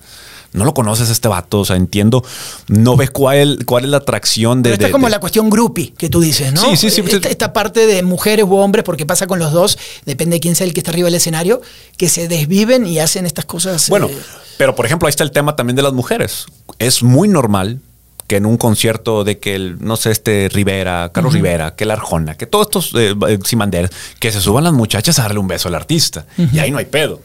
[0.54, 2.24] no lo conoces este vato, o sea, entiendo,
[2.68, 4.70] no ves cuál, cuál es la atracción de...
[4.70, 6.62] Pero está como la cuestión groupie que tú dices, ¿no?
[6.62, 7.02] Sí, sí, sí.
[7.28, 9.76] Esta, parte de mujeres u hombres, porque pasa con los dos,
[10.06, 11.60] depende de quién sea el que está arriba del escenario,
[11.96, 13.88] que se desviven y hacen estas cosas.
[13.88, 14.16] Bueno, eh,
[14.56, 16.46] pero por ejemplo, ahí está el tema también de las mujeres.
[16.78, 17.80] Es muy normal
[18.26, 21.90] que en un concierto de que el, no sé, este Rivera, Carlos Rivera, que el
[21.90, 25.68] Arjona, que todos estos eh, eh que se suban las muchachas a darle un beso
[25.68, 26.26] al artista.
[26.52, 27.20] Y ahí no hay pedo.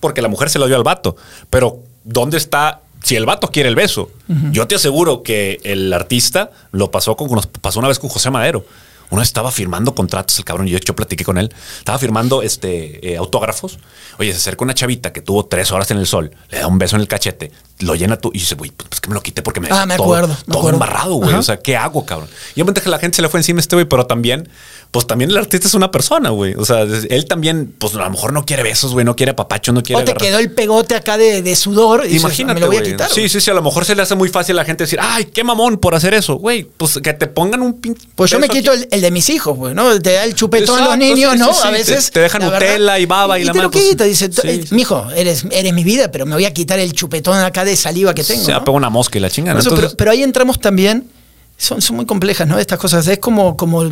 [0.00, 1.16] Porque la mujer se lo dio al vato.
[1.50, 2.82] Pero ¿dónde está?
[3.02, 4.10] Si el vato quiere el beso,
[4.50, 7.28] yo te aseguro que el artista lo pasó con,
[7.60, 8.64] pasó una vez con José Madero.
[9.10, 13.16] Uno estaba firmando contratos, el cabrón, yo, yo platiqué con él, estaba firmando este, eh,
[13.16, 13.78] autógrafos.
[14.18, 16.78] Oye, se acerca una chavita que tuvo tres horas en el sol, le da un
[16.78, 19.42] beso en el cachete, lo llena tú y dice, güey, pues que me lo quité
[19.42, 20.36] porque me Ah, me acuerdo.
[20.50, 21.34] Todo, embarrado, güey.
[21.34, 22.28] O sea, ¿qué hago, cabrón?
[22.54, 24.48] Y obviamente que la gente se le fue encima a este güey, pero también
[24.94, 26.54] pues también el artista es una persona, güey.
[26.54, 29.72] O sea, él también, pues a lo mejor no quiere besos, güey, no quiere papacho,
[29.72, 30.00] no quiere.
[30.00, 32.06] O te quedó el pegote acá de, sudor.
[32.08, 32.54] Y Imagínate.
[32.54, 33.10] me lo voy a quitar.
[33.10, 33.50] Sí, sí, sí.
[33.50, 35.78] A lo mejor se le hace muy fácil a la gente decir, ay, qué mamón
[35.78, 36.62] por hacer eso, güey.
[36.62, 37.98] Pues que te pongan un pin.
[38.14, 40.00] Pues yo me quito el, de mis hijos, güey, ¿no?
[40.00, 41.50] Te da el chupetón a los niños, ¿no?
[41.50, 42.12] a veces.
[42.12, 44.04] Te, dejan Nutella y baba y, y la te lo pues, quita.
[44.04, 47.63] Dice, eh, mijo, eres, eres mi vida, pero me voy a quitar el chupetón acá
[47.64, 48.44] de saliva que tengo.
[48.44, 48.64] Se ¿no?
[48.64, 49.58] pega una mosca y la chingan.
[49.96, 51.08] pero, ahí entramos también.
[51.56, 52.58] Son, son muy complejas, ¿no?
[52.58, 53.06] Estas cosas.
[53.06, 53.84] Es como, como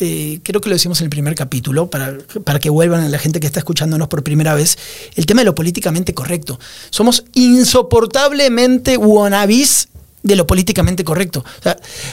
[0.00, 3.18] eh, creo que lo decimos en el primer capítulo, para, para que vuelvan a la
[3.18, 4.78] gente que está escuchándonos por primera vez,
[5.16, 6.58] el tema de lo políticamente correcto.
[6.90, 9.88] Somos insoportablemente wannabis
[10.22, 11.44] de lo políticamente correcto.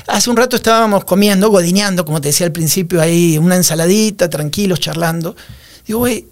[0.07, 4.79] hace un rato estábamos comiendo, godineando, como te decía al principio, ahí una ensaladita, tranquilos,
[4.79, 5.35] charlando.
[5.85, 6.25] Digo, güey,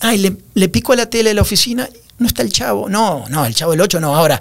[0.00, 1.88] ay, le, le pico a la tele de la oficina
[2.18, 2.88] no está el chavo.
[2.88, 4.14] No, no, el chavo del 8 no.
[4.14, 4.40] Ahora,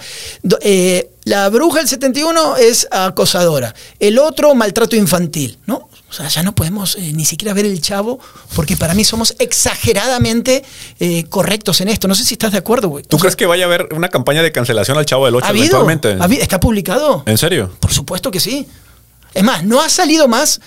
[0.62, 3.74] eh, la bruja del 71 es acosadora.
[4.00, 5.90] El otro, maltrato infantil, ¿no?
[6.10, 8.18] O sea, ya no podemos eh, ni siquiera ver el chavo
[8.56, 10.64] porque para mí somos exageradamente
[11.00, 12.08] eh, correctos en esto.
[12.08, 13.04] No sé si estás de acuerdo, güey.
[13.04, 16.26] ¿Tú crees que vaya a haber una campaña de cancelación al chavo del 8 ¿Ha
[16.34, 17.24] ¿Está publicado?
[17.26, 17.72] ¿En serio?
[17.80, 18.66] Por supuesto que sí.
[19.34, 20.62] Es más, no ha salido más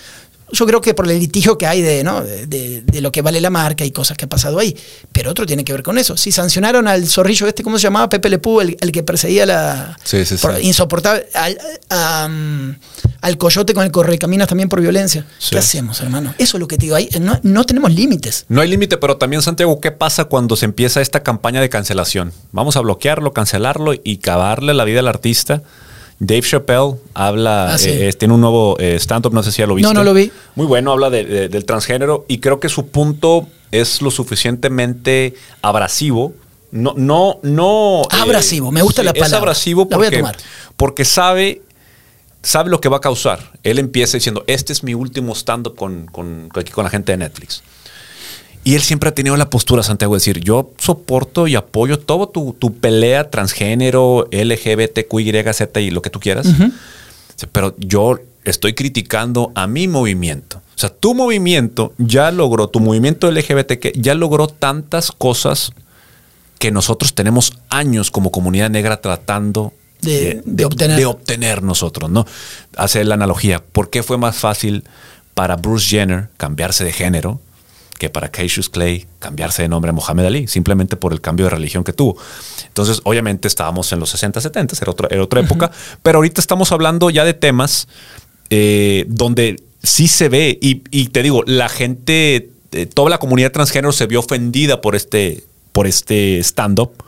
[0.51, 2.21] yo creo que por el litigio que hay de, ¿no?
[2.23, 4.75] de, lo que vale la marca y cosas que ha pasado ahí.
[5.11, 6.17] Pero otro tiene que ver con eso.
[6.17, 8.09] Si sancionaron al zorrillo este, ¿cómo se llamaba?
[8.09, 9.97] Pepe Lepú, el, el que perseguía la...
[10.03, 10.47] Sí, sí, sí.
[10.61, 11.27] insoportable.
[11.33, 12.77] Al,
[13.21, 15.25] al coyote con el correcaminas también por violencia.
[15.49, 16.33] ¿Qué hacemos, hermano?
[16.37, 16.95] Eso es lo que te digo.
[16.95, 18.45] Ahí no, no tenemos límites.
[18.49, 22.33] No hay límite, pero también, Santiago, ¿qué pasa cuando se empieza esta campaña de cancelación?
[22.51, 25.63] Vamos a bloquearlo, cancelarlo y cavarle la vida al artista
[26.23, 29.73] Dave Chappelle habla, ah, eh, tiene un nuevo eh, stand-up, no sé si ya lo
[29.73, 29.91] viste.
[29.91, 30.31] No, no lo vi.
[30.53, 36.35] Muy bueno, habla del transgénero y creo que su punto es lo suficientemente abrasivo.
[36.69, 38.03] No, no, no.
[38.03, 39.27] Eh, abrasivo, me gusta la palabra.
[39.29, 40.23] Es abrasivo porque,
[40.77, 41.63] porque sabe,
[42.43, 43.53] sabe lo que va a causar.
[43.63, 47.63] Él empieza diciendo, este es mi último stand-up con, con, con la gente de Netflix.
[48.63, 52.27] Y él siempre ha tenido la postura, Santiago, de decir, yo soporto y apoyo todo
[52.29, 56.47] tu, pelea transgénero, LGBTQYZ y lo que tú quieras,
[57.51, 60.61] pero yo estoy criticando a mi movimiento.
[60.75, 65.73] O sea, tu movimiento ya logró, tu movimiento LGBTQ ya logró tantas cosas
[66.59, 70.97] que nosotros tenemos años como comunidad negra tratando de, obtener.
[70.97, 72.25] de obtener nosotros, ¿no?
[72.75, 74.83] Hace la analogía, ¿por qué fue más fácil
[75.33, 77.39] para Bruce Jenner cambiarse de género?
[78.01, 81.51] Que para Cassius Clay cambiarse de nombre a Mohamed Ali, simplemente por el cambio de
[81.51, 82.17] religión que tuvo.
[82.65, 85.69] Entonces, obviamente estábamos en los 60, 70, era otra, era otra época,
[86.01, 87.87] pero ahorita estamos hablando ya de temas
[88.49, 93.91] eh, donde sí se ve, y, te digo, la gente, eh, toda la comunidad transgénero
[93.91, 97.03] se vio ofendida por este, por este stand-up.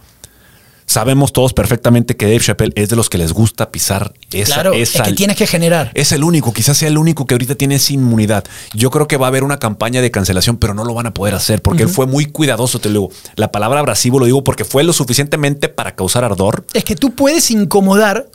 [0.86, 4.56] Sabemos todos perfectamente que Dave Chappelle es de los que les gusta pisar esa.
[4.56, 5.92] Claro, es esa que tienes que generar.
[5.94, 8.44] es el único, quizás sea el único que ahorita tiene esa inmunidad.
[8.74, 11.14] Yo creo que va a haber una campaña de cancelación, pero no lo van a
[11.14, 12.80] poder hacer porque él fue muy cuidadoso.
[12.80, 16.66] Te lo digo, la palabra abrasivo lo digo porque fue lo suficientemente para causar ardor.
[16.74, 18.28] Es que tú puedes incomodar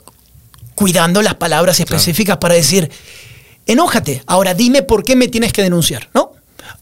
[0.75, 2.89] cuidando las palabras específicas para decir,
[3.65, 6.33] enójate, ahora dime por qué me tienes que denunciar, ¿no?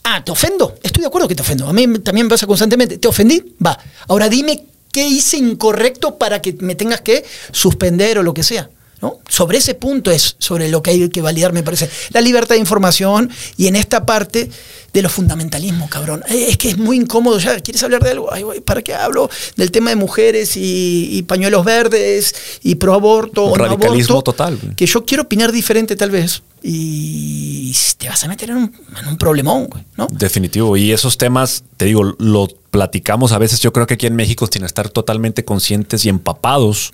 [0.04, 0.76] Ah, ¿te ofendo?
[0.84, 1.68] Estoy de acuerdo que te ofendo.
[1.68, 2.98] A mí también me pasa constantemente.
[2.98, 3.56] ¿Te ofendí?
[3.64, 3.78] Va.
[4.08, 8.70] Ahora dime qué hice incorrecto para que me tengas que suspender o lo que sea.
[9.02, 9.20] ¿No?
[9.30, 11.90] Sobre ese punto es sobre lo que hay que validar, me parece.
[12.12, 14.50] La libertad de información y en esta parte
[14.94, 16.24] de los fundamentalismos, cabrón.
[16.30, 17.60] Eh, Es que es muy incómodo ya.
[17.60, 18.34] ¿Quieres hablar de algo?
[18.34, 19.30] Ay, ¿Para qué hablo?
[19.56, 22.34] Del tema de mujeres y, y pañuelos verdes
[22.64, 24.60] y pro aborto Un o no radicalismo aborto, total.
[24.76, 29.08] Que yo quiero opinar diferente tal vez y te vas a meter en un, en
[29.08, 30.08] un problemón, güey, ¿no?
[30.12, 30.76] Definitivo.
[30.78, 33.60] Y esos temas, te digo, lo platicamos a veces.
[33.60, 36.92] Yo creo que aquí en México tienen que estar totalmente conscientes y empapados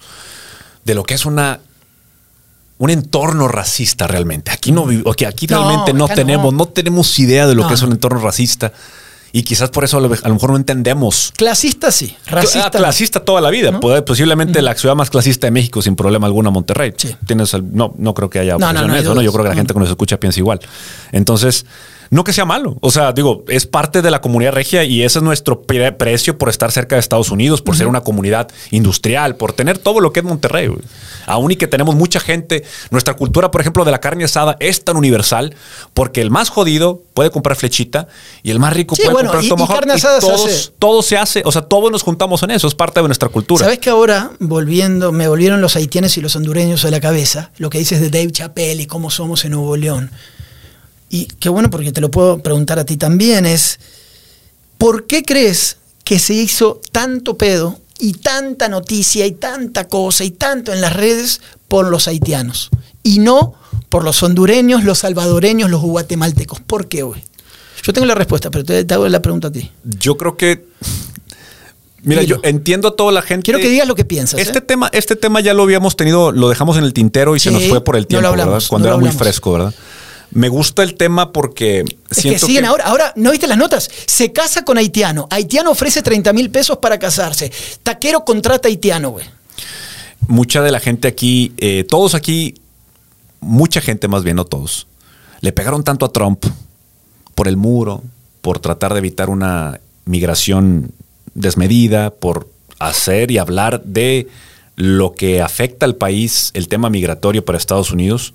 [0.84, 1.60] de lo que es una
[2.84, 4.52] un entorno racista realmente.
[4.52, 6.58] Aquí no vi- ok, aquí realmente no tenemos, no.
[6.60, 6.66] no.
[6.68, 7.96] tenemos idea de lo No, que es un no.
[7.96, 8.74] entorno racista.
[9.32, 11.32] Y quizás por eso a lo, mejor no entendemos.
[11.38, 12.68] Clasista sí, racista.
[12.68, 13.80] Ah, clasista toda la vida.
[14.06, 16.94] Posiblemente la ciudad más clasista de México sin problema alguna, Monterrey.
[16.98, 17.16] Sí.
[17.26, 19.22] Tienes el- no, no creo que haya No, no, no eso, ¿no?
[19.22, 20.60] Yo creo que la gente que nos escucha piensa igual.
[21.14, 21.66] Entonces,
[22.14, 22.78] no que sea malo.
[22.82, 26.38] O sea, digo, es parte de la comunidad regia y ese es nuestro pre- precio
[26.38, 30.14] por estar cerca de Estados Unidos, por ser una comunidad industrial, por tener todo lo
[30.14, 30.70] que es Monterrey.
[31.26, 34.84] Aún y que tenemos mucha gente, nuestra cultura, por ejemplo, de la carne asada es
[34.84, 35.56] tan universal
[35.94, 38.08] porque el más jodido puede comprar flechita
[38.44, 39.74] y el más rico Sí, puede bueno, comprar y- y tomahawk.
[39.76, 40.72] carne asada todos, hace.
[40.80, 43.64] todo se hace, o sea, todos nos juntamos en eso, es parte de nuestra cultura.
[43.66, 47.52] ¿Sabes que ahora, volviendo, me volvieron los haitianos y los hondureños a la cabeza?
[47.58, 50.12] Lo que dices de Dave Chappelle y cómo somos en Nuevo León.
[51.14, 53.80] Y qué bueno, porque te lo puedo preguntar a ti también, es,
[54.80, 60.32] ¿por qué crees que se hizo tanto pedo y tanta noticia y tanta cosa y
[60.32, 62.72] tanto en las redes por los haitianos?
[63.04, 63.54] Y no
[63.90, 66.62] por los hondureños, los salvadoreños, los guatemaltecos.
[66.62, 67.24] ¿Por qué, güey?
[67.84, 69.70] Yo tengo la respuesta, pero te, te hago la pregunta a ti.
[69.84, 70.66] Yo creo que.
[72.02, 72.38] Mira, Dilo.
[72.38, 73.44] yo entiendo a toda la gente.
[73.44, 74.40] Quiero que digas lo que piensas.
[74.40, 74.62] Este ¿eh?
[74.62, 77.66] tema, este tema ya lo habíamos tenido, lo dejamos en el tintero y se nos
[77.66, 78.68] fue por el no tiempo, hablamos, ¿verdad?
[78.68, 79.76] Cuando no era muy fresco, ¿verdad?
[80.34, 82.86] Me gusta el tema porque Es que siento siguen ahora.
[82.86, 83.90] Ahora, ¿no viste las notas?
[84.06, 85.28] Se casa con haitiano.
[85.30, 87.52] Haitiano ofrece 30 mil pesos para casarse.
[87.84, 89.26] Taquero contrata haitiano, güey.
[90.28, 92.56] mucha de la gente aquí, eh, todos aquí,
[93.40, 94.88] mucha gente más bien, no todos,
[95.42, 96.46] le pegaron tanto a Trump
[97.36, 98.04] por el muro,
[98.42, 100.92] por tratar de evitar una migración
[101.34, 102.48] desmedida, por
[102.80, 104.28] hacer y hablar de
[104.76, 108.34] lo que afecta al país, el tema migratorio para Estados Unidos.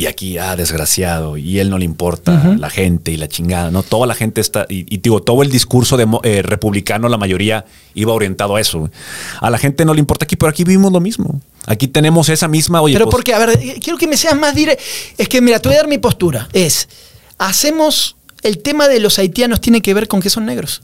[0.00, 3.82] Y aquí, ah, desgraciado, y él no le importa la gente y la chingada, ¿no?
[3.82, 7.64] Toda la gente está, y, y digo, todo el discurso demo- eh, republicano, la mayoría
[7.94, 8.88] iba orientado a eso.
[9.40, 11.40] A la gente no le importa aquí, pero aquí vivimos lo mismo.
[11.66, 14.36] Aquí tenemos esa misma, oye, Pero pues, porque, a ver, eh, quiero que me seas
[14.38, 14.82] más directo.
[15.18, 16.48] Es que, mira, te voy a dar mi postura.
[16.52, 16.88] Es,
[17.36, 20.80] hacemos, el tema de los haitianos tiene que ver con que son negros.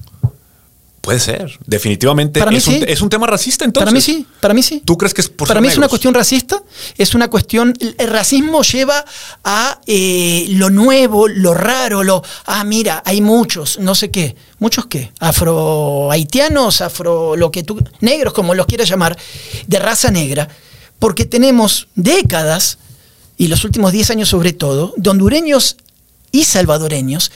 [1.04, 2.40] Puede ser, definitivamente.
[2.40, 2.84] Para mí es, un, sí.
[2.88, 3.84] es un tema racista, entonces.
[3.84, 4.82] para mí sí, para mí sí.
[4.84, 6.62] ¿Tú crees que es por Para mí es una cuestión racista,
[6.96, 9.04] es una cuestión, el racismo lleva
[9.44, 14.86] a eh, lo nuevo, lo raro, lo, ah, mira, hay muchos, no sé qué, muchos
[14.86, 19.16] qué, afro haitianos, afro, lo que tú, negros como los quieras llamar,
[19.66, 20.48] de raza negra,
[20.98, 22.78] porque tenemos décadas,
[23.36, 25.76] y los últimos 10 años sobre todo, de hondureños
[26.32, 27.30] y salvadoreños,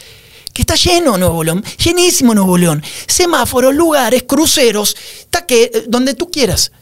[0.63, 4.97] está lleno Nuevo León, llenísimo Nuevo León, semáforos, lugares, cruceros,
[5.31, 6.73] taque, eh, donde tú quieras.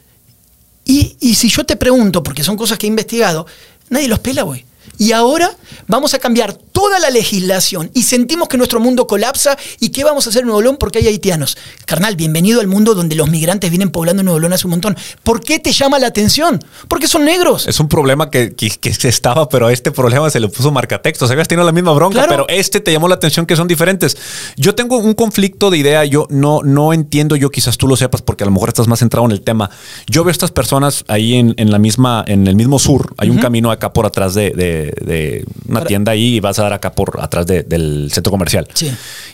[0.84, 3.46] Y, y si yo te pregunto, porque son cosas que he investigado,
[3.88, 4.64] nadie los pela, güey.
[4.98, 5.50] Y ahora
[5.88, 10.26] vamos a cambiar toda la legislación y sentimos que nuestro mundo colapsa y qué vamos
[10.26, 11.56] a hacer en Nuevo León porque hay haitianos.
[11.84, 14.96] Carnal, bienvenido al mundo donde los migrantes vienen poblando Nuevo León hace un montón.
[15.22, 16.62] ¿Por qué te llama la atención?
[16.88, 17.66] Porque son negros.
[17.66, 18.68] Es un problema que, que,
[19.08, 21.30] estaba, pero a este problema se le puso marcatextos.
[21.30, 22.46] Habías tenido la misma bronca, Claro.
[22.46, 24.16] pero este te llamó la atención que son diferentes.
[24.56, 26.04] Yo tengo un conflicto de idea.
[26.04, 28.98] Yo no, no entiendo, yo quizás tú lo sepas porque a lo mejor estás más
[29.00, 29.70] centrado en el tema.
[30.06, 33.14] Yo veo estas personas ahí en, en la misma, en el mismo sur.
[33.18, 36.58] Hay un camino acá por atrás de, de- de una Para- tienda ahí y vas
[36.58, 38.66] a dar acá por atrás de- del centro comercial.
[38.74, 38.90] Sí.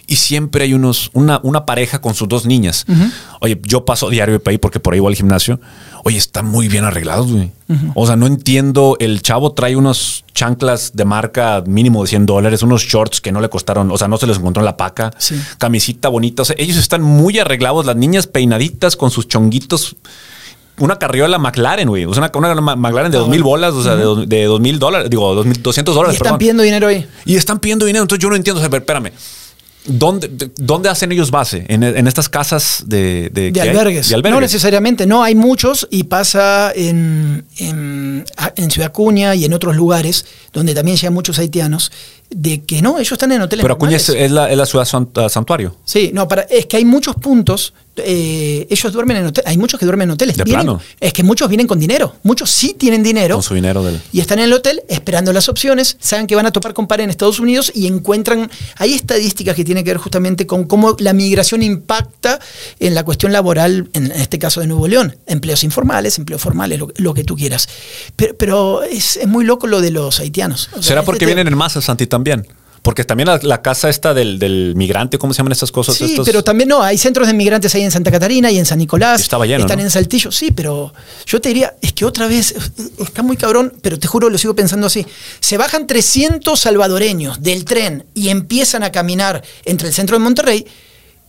[0.06, 2.84] Y siempre hay unos, una, una pareja con sus dos niñas.
[3.40, 5.60] Oye, yo paso diario de ahí porque por ahí voy al gimnasio.
[6.04, 7.50] Oye, están muy bien arreglados, güey.
[7.94, 8.96] O sea, no entiendo.
[9.00, 13.40] El chavo trae unos chanclas de marca mínimo de 100 dólares, unos shorts que no
[13.40, 15.10] le costaron, o sea, no se les encontró en la paca.
[15.18, 15.40] Sí.
[15.58, 16.42] Camisita bonita.
[16.42, 19.96] O sea, ellos están muy arreglados, las niñas peinaditas con sus chonguitos.
[20.78, 22.04] Una carriola McLaren, güey.
[22.06, 24.78] O sea, una, McLaren de dos mil bolas, o sea, de, dos- de dos mil
[24.78, 26.38] dólares, digo, dos mil doscientos Y dólares, están perdón.
[26.38, 27.06] pidiendo dinero ahí.
[27.24, 28.02] Y están pidiendo dinero.
[28.04, 28.58] Entonces yo no entiendo.
[28.58, 29.12] O sea, ver, espérame.
[29.84, 31.64] ¿Dónde, ¿Dónde hacen ellos base?
[31.68, 34.08] ¿En, en estas casas de, de, albergues.
[34.08, 34.36] de albergues?
[34.36, 39.74] No necesariamente, no, hay muchos y pasa en, en, en Ciudad Acuña y en otros
[39.74, 41.90] lugares donde también llegan muchos haitianos,
[42.30, 45.28] de que no, ellos están en hoteles Pero Acuña es, la, es la ciudad ah,
[45.28, 45.76] santuario.
[45.84, 47.74] Sí, no, para, es que hay muchos puntos.
[47.96, 49.50] Eh, ellos duermen en hoteles.
[49.50, 50.36] Hay muchos que duermen en hoteles.
[50.36, 50.80] De Vienen- plano.
[51.00, 52.16] Es que muchos vienen con dinero.
[52.22, 53.34] Muchos sí tienen dinero.
[53.36, 54.00] Con su dinero del.
[54.12, 57.04] Y están en el hotel esperando las opciones, saben que van a topar con pared
[57.04, 61.12] en Estados Unidos y encuentran, hay estadísticas que tienen que ver justamente con cómo la
[61.12, 62.38] migración impacta
[62.80, 66.88] en la cuestión laboral, en este caso de Nuevo León, empleos informales, empleos formales, lo,
[66.96, 67.68] lo que tú quieras.
[68.16, 70.68] Pero, pero es, es muy loco lo de los haitianos.
[70.72, 72.46] O sea, ¿Será este porque vienen en masa, Santi, también?
[72.82, 75.94] Porque también la, la casa esta del, del migrante, ¿cómo se llaman estas cosas?
[75.96, 78.66] Sí, Estos- pero también no, hay centros de migrantes ahí en Santa Catarina y en
[78.66, 79.20] San Nicolás.
[79.20, 79.84] Estaba lleno, Están ¿no?
[79.84, 80.92] en Saltillo, sí, pero
[81.24, 82.54] yo te diría, es que otra vez,
[82.98, 85.06] está muy cabrón, pero te juro, lo sigo pensando así.
[85.38, 90.66] Se bajan 300 salvadoreños del tren y empiezan a caminar entre el centro de Monterrey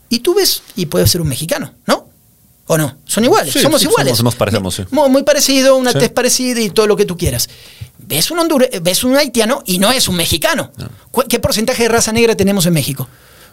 [0.09, 2.07] y tú ves, y puede ser un mexicano, ¿no?
[2.65, 2.97] ¿O no?
[3.05, 4.17] Son iguales, Sí, somos sí, iguales.
[4.17, 4.83] somos- parecemos, sí.
[4.89, 7.49] Muy, muy parecido, una tez parecida y todo lo que tú quieras.
[8.07, 10.71] Ves un, hondure- ves un haitiano y no es un mexicano.
[11.11, 13.07] ¿Cu- ¿Qué porcentaje de raza negra tenemos en México?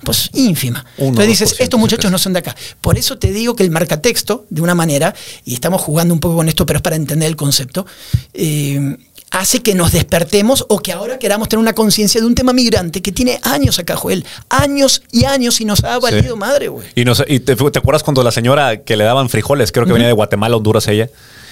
[0.04, 0.84] Pues ínfima.
[0.96, 2.56] Uno, Entonces dices, 2%, estos muchachos no son de acá.
[2.80, 6.36] Por eso te digo que el marcatexto, de una manera, y estamos jugando un poco
[6.36, 7.84] con esto, pero es para entender el concepto,
[8.32, 8.96] eh,
[9.30, 13.00] hace que nos despertemos o que ahora queramos tener una conciencia de un tema migrante
[13.02, 14.24] que tiene años acá, Joel.
[14.48, 16.88] Años y años y nos ha valido madre, güey.
[16.94, 19.84] Y, no sé, y te, te acuerdas cuando la señora que le daban frijoles, creo
[19.86, 21.10] que venía de Guatemala, Honduras ella.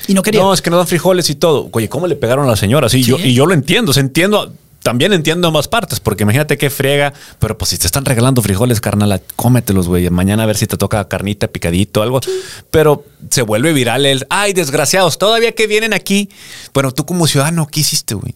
[0.09, 0.40] Y no quería.
[0.40, 1.68] No, es que no dan frijoles y todo.
[1.70, 2.88] Oye, ¿cómo le pegaron a la señora?
[2.88, 3.11] Sí, Sí.
[3.11, 4.52] Yo, y yo lo entiendo, o sea, entiendo.
[4.82, 8.80] También entiendo ambas partes, porque imagínate qué friega, pero pues si te están regalando frijoles,
[8.80, 10.09] carnal, cómetelos, güey.
[10.09, 12.20] Mañana a ver si te toca carnita, picadito, algo.
[12.70, 16.30] Pero se vuelve viral el, ay, desgraciados, todavía que vienen aquí.
[16.72, 18.34] Bueno, tú como ciudadano, ¿qué hiciste, güey?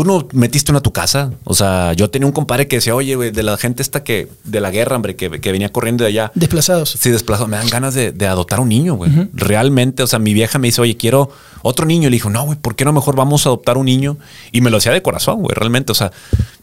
[0.00, 1.30] Tú no metiste uno a tu casa.
[1.44, 4.28] O sea, yo tenía un compadre que decía, oye, güey, de la gente esta que,
[4.44, 6.32] de la guerra, hombre, que, que venía corriendo de allá.
[6.34, 6.96] Desplazados.
[6.98, 7.48] Sí, desplazado.
[7.48, 9.12] Me dan ganas de, de adoptar un niño, güey.
[9.34, 11.30] Realmente, o sea, mi vieja me dice, oye, quiero
[11.60, 12.08] otro niño.
[12.08, 14.16] Le dijo, no, güey, ¿por qué no mejor vamos a adoptar un niño?
[14.52, 15.92] Y me lo hacía de corazón, güey, realmente.
[15.92, 16.12] O sea,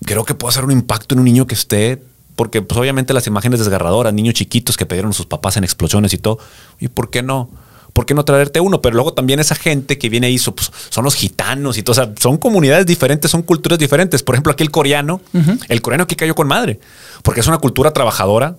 [0.03, 2.01] creo que puedo hacer un impacto en un niño que esté.
[2.35, 6.11] Porque, pues, obviamente, las imágenes desgarradoras, niños chiquitos que perdieron a sus papás en explosiones
[6.11, 6.39] y todo.
[6.79, 7.51] ¿Y por qué no?
[7.97, 8.79] ¿Por qué no traerte uno?
[8.79, 11.93] Pero luego también esa gente que viene ahí so- pues, son los gitanos y todo.
[11.93, 14.21] O sea, son comunidades diferentes, son culturas diferentes.
[14.21, 15.19] Por ejemplo, aquí el coreano,
[15.67, 16.79] el coreano aquí cayó con madre.
[17.23, 18.55] Porque es una cultura trabajadora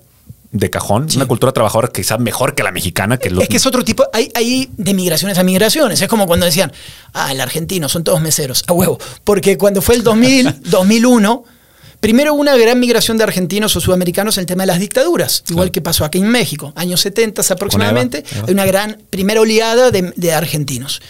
[0.51, 3.17] de cajón, una cultura trabajadora quizás mejor que la mexicana.
[3.17, 6.03] Que los- Es que es otro tipo, hay, hay de migraciones a migraciones.
[6.03, 6.73] Es como cuando decían,
[7.13, 8.99] ah, el argentino, son todos meseros, a huevo.
[9.23, 11.45] Porque cuando fue el 2000, 2001,
[12.01, 15.43] primero hubo una gran migración de argentinos o sudamericanos en el tema de las dictaduras,
[15.49, 15.73] igual Claro.
[15.73, 18.45] que pasó aquí en México, años 70 aproximadamente, Eva.
[18.47, 21.01] hay una gran primera oleada de, de argentinos.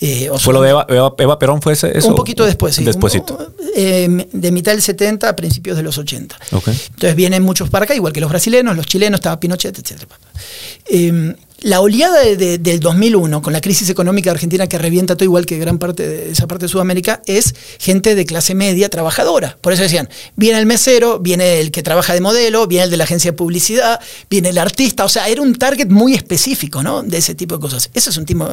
[0.00, 1.62] Eh, o ¿Fue lo de Eva, Perón?
[1.62, 2.08] ¿Fue ese, eso?
[2.08, 2.84] un poquito después, sí.
[2.84, 3.54] Despuésito.
[3.76, 6.36] Eh, de mitad del 70 a principios de los 80.
[6.52, 6.68] Ok.
[6.68, 10.02] Entonces vienen muchos para acá, igual que los brasileños, los chilenos, estaba Pinochet, etc.
[10.86, 11.34] Eh,
[11.64, 15.46] la oleada de- de- del 2001, con la crisis económica Argentina que revienta todo igual
[15.46, 19.56] que gran parte de esa parte de Sudamérica, es gente de clase media trabajadora.
[19.60, 22.98] Por eso decían, viene el mesero, viene el que trabaja de modelo, viene el de
[22.98, 23.98] la agencia de publicidad,
[24.28, 25.04] viene el artista.
[25.04, 27.02] O sea, era un target muy específico, ¿no?
[27.02, 27.90] De ese tipo de cosas.
[27.94, 28.46] Ese es un tipo,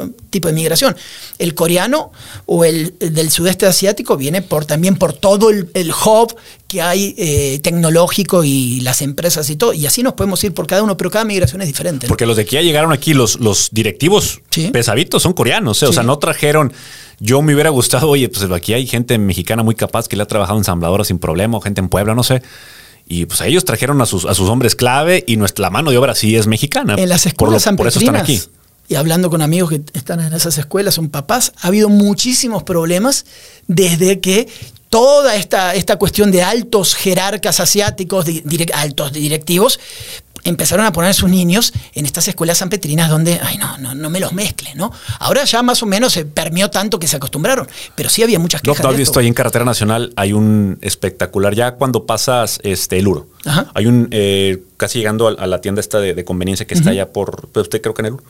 [0.47, 0.95] de migración.
[1.37, 2.11] El coreano
[2.45, 6.33] o el, el del sudeste asiático viene por, también por todo el, el hub
[6.71, 9.73] que hay eh, tecnológico y las empresas y todo.
[9.73, 12.07] Y así nos podemos ir por cada uno, pero cada migración es diferente.
[12.07, 12.09] ¿no?
[12.09, 14.69] Porque los de aquí ya llegaron aquí, los, los directivos Sí.
[14.71, 15.83] pesaditos son coreanos.
[15.83, 15.87] ¿eh?
[15.87, 16.71] O sea, no trajeron.
[17.19, 20.27] Yo me hubiera gustado, oye, pues aquí hay gente mexicana muy capaz que le ha
[20.27, 22.41] trabajado en ensambladora sin problema, o gente en Puebla, no sé.
[23.05, 26.15] Y pues ellos trajeron a sus, a sus hombres clave y nuestra mano de obra
[26.15, 26.95] sí es mexicana.
[26.97, 28.39] en las Por lo- escuelas por eso están aquí.
[28.91, 33.25] Y hablando con amigos que están en esas escuelas, son papás, ha habido muchísimos problemas
[33.67, 34.49] desde que
[34.89, 39.79] toda esta, esta cuestión de altos jerarcas asiáticos, direc- altos directivos,
[40.43, 44.09] empezaron a poner a sus niños en estas escuelas sanpetrinas donde, ay, no, no, no
[44.09, 44.91] me los mezcle, ¿no?
[45.19, 48.61] Ahora ya más o menos se permeó tanto que se acostumbraron, pero sí había muchas
[48.61, 48.83] quejas.
[48.83, 49.11] no has de esto.
[49.11, 53.67] visto ahí en Carretera Nacional, hay un espectacular, ya cuando pasas este, el Uro, Ajá.
[53.73, 56.89] hay un, eh, casi llegando a, a la tienda esta de, de conveniencia que está
[56.89, 58.23] allá por, pues, usted creo que en el Uro,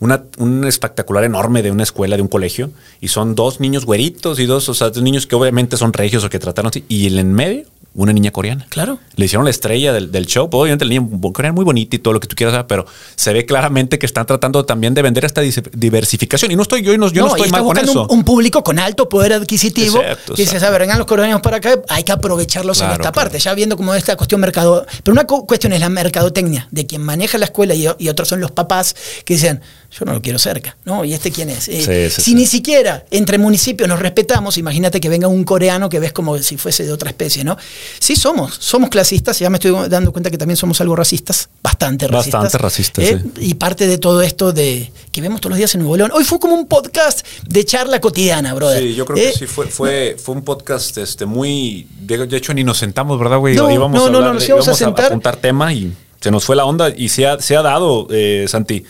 [0.00, 2.70] una, un espectacular enorme de una escuela, de un colegio,
[3.00, 6.24] y son dos niños güeritos y dos, o sea, dos niños que obviamente son regios
[6.24, 8.64] o que trataron así, y el en medio, una niña coreana.
[8.68, 9.00] Claro.
[9.16, 10.48] Le hicieron la estrella del, del show.
[10.52, 12.86] Obviamente, el niño coreano muy bonita y todo lo que tú quieras, saber, pero
[13.16, 16.52] se ve claramente que están tratando también de vender esta diversificación.
[16.52, 18.06] Y no estoy yo, no, yo no, estoy mal con eso.
[18.06, 20.00] Un, un público con alto poder adquisitivo.
[20.00, 20.66] Exacto, que exacto.
[20.66, 23.14] a ver, vengan los coreanos para acá, hay que aprovecharlos en esta claro.
[23.14, 24.86] parte, ya viendo cómo esta cuestión mercado.
[25.02, 28.28] Pero una cu- cuestión es la mercadotecnia de quien maneja la escuela y, y otros
[28.28, 28.94] son los papás
[29.24, 29.60] que dicen,
[29.90, 31.02] yo no lo quiero cerca, ¿no?
[31.04, 31.66] ¿Y este quién es?
[31.68, 32.34] Eh, Sí, sí, si sí.
[32.34, 36.56] ni siquiera entre municipios nos respetamos, imagínate que venga un coreano que ves como si
[36.58, 37.56] fuese de otra especie, ¿no?
[37.98, 42.06] Sí somos, somos clasistas, ya me estoy dando cuenta que también somos algo racistas, bastante
[42.06, 42.42] racistas.
[42.42, 43.22] Bastante racistas, ¿eh?
[43.36, 43.46] sí.
[43.46, 46.10] Y parte de todo esto de que vemos todos los días en Nuevo León.
[46.14, 48.82] Hoy fue como un podcast de charla cotidiana, brother.
[48.82, 49.30] Sí, yo creo ¿eh?
[49.32, 51.86] que sí fue, fue, fue un podcast este, muy.
[52.02, 53.56] De de hecho, ni nos sentamos, ¿verdad, güey?
[53.56, 55.06] No, íbamos no, a no, hablar no, nos de- íbamos a sentar.
[55.06, 58.44] apuntar tema y se nos fue la onda y se ha, se ha dado, eh,
[58.48, 58.84] Santi.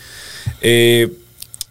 [0.61, 1.12] Eh,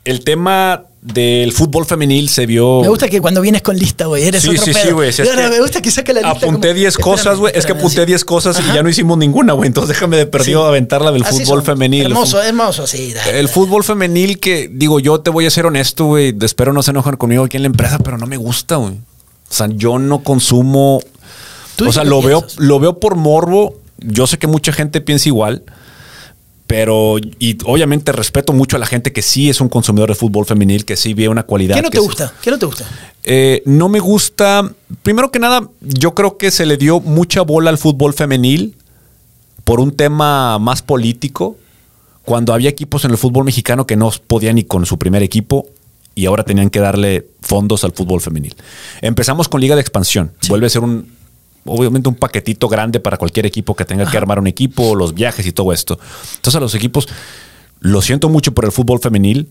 [0.05, 2.81] el tema del fútbol femenil se vio.
[2.81, 4.83] Me gusta que cuando vienes con lista, güey, eres Sí, otro sí, pedo.
[4.83, 5.13] sí, güey.
[5.13, 6.45] si me gusta que saque la lista.
[6.45, 7.53] Apunté como- 10 cosas, güey.
[7.55, 8.05] Es que apunté sí.
[8.07, 9.67] 10 cosas y ya no hicimos ninguna, güey.
[9.67, 10.67] Entonces déjame de perdido Sí.
[10.67, 11.65] aventarla del Así fútbol son.
[11.65, 12.05] femenil.
[12.07, 13.13] Hermoso, hermoso, sí.
[13.13, 13.39] dale.
[13.39, 16.35] El fútbol femenil que, digo, yo te voy a ser honesto, güey.
[16.41, 18.93] Espero no se enojen conmigo aquí en la empresa, pero no me gusta, güey.
[18.93, 20.99] O sea, yo no consumo.
[21.85, 23.75] O sea, lo veo, lo veo por morbo.
[23.99, 25.63] Yo sé que mucha gente piensa igual.
[26.67, 30.45] Pero, y obviamente respeto mucho a la gente que sí es un consumidor de fútbol
[30.45, 31.75] femenil, que sí ve una cualidad.
[31.75, 32.33] ¿Qué no te gusta?
[32.41, 32.85] ¿Qué no te gusta?
[33.23, 34.69] eh, no me gusta.
[35.01, 38.75] Primero que nada, yo creo que se le dio mucha bola al fútbol femenil
[39.63, 41.57] por un tema más político.
[42.23, 45.67] Cuando había equipos en el fútbol mexicano que no podían ni con su primer equipo
[46.15, 48.55] y ahora tenían que darle fondos al fútbol femenil.
[49.01, 50.33] Empezamos con Liga de Expansión.
[50.49, 51.16] Vuelve a ser un,
[51.67, 55.45] obviamente, un paquetito grande para cualquier equipo que tenga que armar un equipo, los viajes
[55.45, 55.99] y todo esto.
[56.35, 57.07] Entonces, a los equipos,
[57.79, 59.49] lo siento mucho por el fútbol femenil,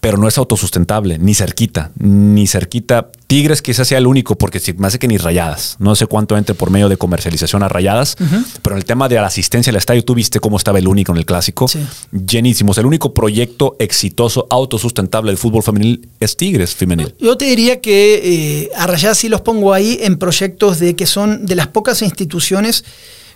[0.00, 3.10] pero no es autosustentable, ni cerquita, ni cerquita.
[3.26, 5.76] Tigres quizás sea el único, porque si me hace que ni rayadas.
[5.80, 8.16] No sé cuánto entre por medio de comercialización a rayadas,
[8.62, 11.12] pero en el tema de la asistencia al estadio, tú viste cómo estaba el único
[11.12, 11.66] en el clásico.
[11.66, 11.80] Sí.
[12.12, 12.78] Llenísimos.
[12.78, 17.14] El único proyecto exitoso, autosustentable del fútbol femenil es Tigres femenil.
[17.18, 21.06] Yo te diría que eh, a Rayadas sí los pongo ahí en proyectos de que
[21.06, 22.84] son de las pocas instituciones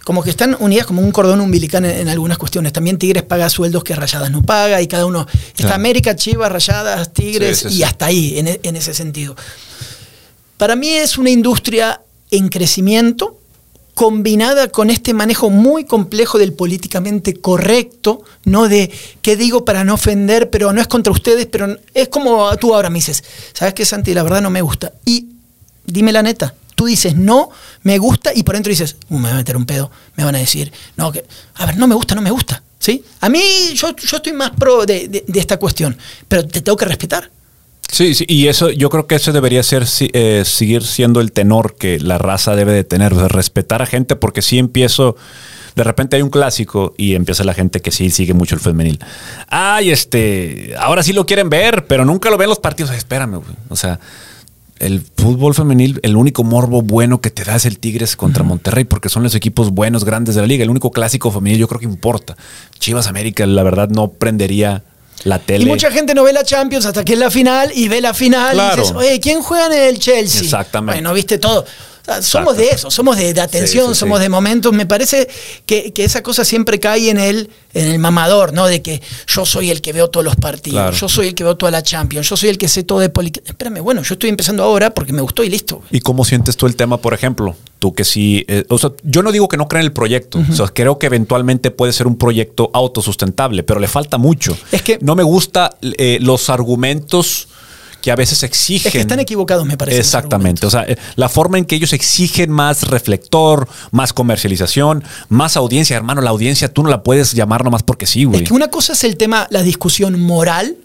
[0.04, 2.72] como que están unidas como un cordón umbilical en, en algunas cuestiones.
[2.72, 5.74] También Tigres paga sueldos que Rayadas no paga y cada uno está Claro.
[5.74, 9.36] América, Chivas, Rayadas, Tigres Sí, sí, y hasta ahí en, e- en ese sentido.
[10.56, 13.36] Para mí es una industria en crecimiento
[13.94, 18.90] combinada con este manejo muy complejo del políticamente correcto, no de
[19.20, 22.88] qué digo para no ofender, pero no es contra ustedes, pero es como tú ahora
[22.88, 23.22] me dices,
[23.52, 24.14] ¿sabes qué, Santi?
[24.14, 24.92] La verdad no me gusta.
[25.04, 25.26] Y
[25.84, 27.50] dime la neta, tú dices no,
[27.82, 30.34] me gusta, y por dentro dices, "Uh, me va a meter un pedo, me van
[30.34, 31.26] a decir, no, que,
[31.56, 32.62] a ver, no me gusta, no me gusta.
[32.78, 33.04] ¿Sí?
[33.20, 33.42] A mí
[33.74, 37.30] yo, yo estoy más pro de, de- esta cuestión, pero te tengo que respetar.
[37.92, 41.76] Sí, sí, y eso yo creo que eso debería ser eh, seguir siendo el tenor
[41.76, 45.16] que la raza debe de tener, de respetar a gente, porque si empiezo,
[45.76, 48.98] de repente hay un clásico y empieza la gente que sí sigue mucho el femenil.
[49.48, 52.92] Ay, este, ahora sí lo quieren ver, pero nunca lo ven los partidos.
[52.92, 53.42] Espérame.
[53.68, 54.00] O sea,
[54.80, 58.84] el fútbol femenil, el único morbo bueno que te da es el Tigres contra Monterrey,
[58.84, 60.64] porque son los equipos buenos, grandes de la liga.
[60.64, 62.36] El único clásico femenil yo creo que importa.
[62.78, 64.82] Chivas América, la verdad, no prendería
[65.24, 65.64] la tele.
[65.64, 68.14] Y mucha gente no ve la Champions hasta que es la final y ve la
[68.14, 68.76] final Claro.
[68.76, 70.40] y dices, oye, ¿quién juega en el Chelsea?
[70.42, 70.94] Exactamente.
[71.00, 71.64] Bueno, viste todo.
[72.16, 74.22] Sea, somos de eso, somos de, de atención, Sí, sí, somos sí.
[74.24, 74.72] de momentos.
[74.72, 75.28] Me parece
[75.66, 78.66] que, que esa cosa siempre cae en el, en el mamador, ¿no?
[78.66, 80.96] De que yo soy el que veo todos los partidos, Claro.
[80.96, 83.08] yo soy el que veo toda la Champions, yo soy el que sé todo de
[83.10, 83.44] política.
[83.50, 85.82] Espérame, bueno, yo estoy empezando ahora porque me gustó y listo.
[85.90, 87.54] ¿Y cómo sientes tú el tema, por ejemplo?
[87.78, 90.38] Tú que sí, eh, o sea, yo no digo que no creen en el proyecto,
[90.50, 94.56] o sea, creo que eventualmente puede ser un proyecto autosustentable, pero le falta mucho.
[94.70, 97.48] Es que- no me gusta eh, los argumentos
[98.00, 98.88] que a veces exigen.
[98.88, 99.98] Es que están equivocados, me parece.
[99.98, 100.66] Exactamente.
[100.66, 105.96] O sea, eh, la forma en que ellos exigen más reflector, más comercialización, más audiencia.
[105.96, 108.42] Hermano, la audiencia tú no la puedes llamar nomás porque sí, güey.
[108.42, 110.76] Es que una cosa es el tema, la discusión moral,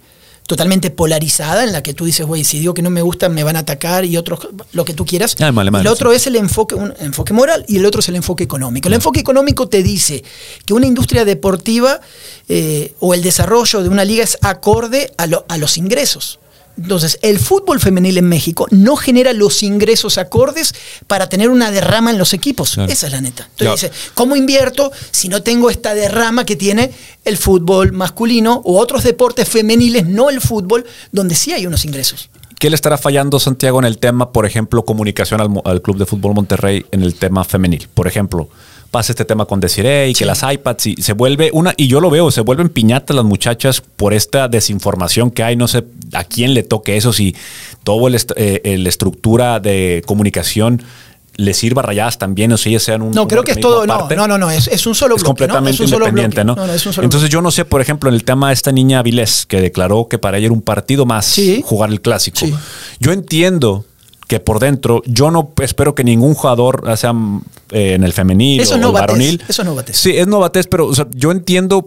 [0.47, 3.43] totalmente polarizada, en la que tú dices, güey, si digo que no me gusta, me
[3.43, 5.35] van a atacar y otros, lo que tú quieras.
[5.39, 6.17] Ah, el otro sí.
[6.17, 8.87] es el enfoque, un enfoque moral y el otro es el enfoque económico.
[8.87, 10.23] El enfoque económico te dice
[10.65, 11.99] que una industria deportiva
[12.47, 16.39] eh, o el desarrollo de una liga es acorde a, lo- a los ingresos.
[16.77, 20.73] Entonces, el fútbol femenil en México no genera los ingresos acordes
[21.07, 22.73] para tener una derrama en los equipos.
[22.73, 22.91] Claro.
[22.91, 23.49] Esa es la neta.
[23.55, 23.75] Claro.
[23.75, 26.91] Entonces, dice, ¿cómo invierto si no tengo esta derrama que tiene
[27.23, 32.29] el fútbol masculino o otros deportes femeniles, no el fútbol, donde sí hay unos ingresos?
[32.59, 36.05] ¿Qué le estará fallando Santiago en el tema, por ejemplo, comunicación al, al Club de
[36.05, 37.87] Fútbol Monterrey en el tema femenil?
[37.93, 38.49] Por ejemplo,
[38.95, 41.99] pasa este tema con Desiree y que las iPads y se vuelve una, y yo
[41.99, 45.83] lo veo, se vuelven piñatas las muchachas por esta desinformación que hay, no sé
[46.13, 47.35] a quién le toque eso, si
[47.83, 50.81] todo el, eh, el estructura de comunicación
[51.35, 53.11] le sirva a rayadas también, o si ellas sean un...
[53.11, 53.85] No, un creo que es todo.
[53.85, 54.15] No, aparte.
[54.15, 55.27] no, no, no, es, es un solo Es bloque.
[55.27, 55.53] ¿no?
[55.55, 56.61] completamente Es un solo independiente, bloque.
[56.61, 56.67] ¿no?
[56.67, 58.71] no, es un solo Entonces yo no sé, por ejemplo, en el tema de esta
[58.71, 61.61] niña Avilés, que declaró que para ella era un partido más Sí.
[61.65, 62.37] jugar el clásico.
[62.39, 62.53] Sí.
[63.01, 63.83] Yo entiendo
[64.27, 67.13] que por dentro, yo no espero que ningún jugador, sea
[67.71, 69.43] eh, en el femenil Eso o es el varonil.
[69.47, 69.97] eso es novatez.
[69.97, 71.85] Sí, es novatez, pero o sea, yo entiendo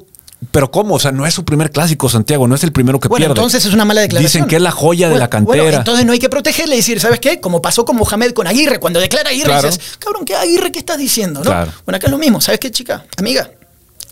[0.53, 0.95] Pero ¿cómo?
[0.95, 3.41] O sea, no es su primer clásico, Santiago, no es el primero que Bueno, pierde.
[3.41, 4.31] entonces es una mala declaración.
[4.43, 5.65] Dicen que es la joya de la cantera.
[5.65, 7.41] bueno, entonces no hay que protegerle y decir, ¿sabes qué?
[7.41, 9.69] Como pasó con Mohamed con Aguirre, cuando declara Aguirre, Claro.
[9.69, 11.41] dices, cabrón, ¿qué Aguirre qué estás diciendo?
[11.41, 11.45] ¿no?
[11.51, 11.73] Claro.
[11.85, 13.05] Bueno, acá es lo mismo, ¿sabes qué, chica?
[13.17, 13.51] Amiga,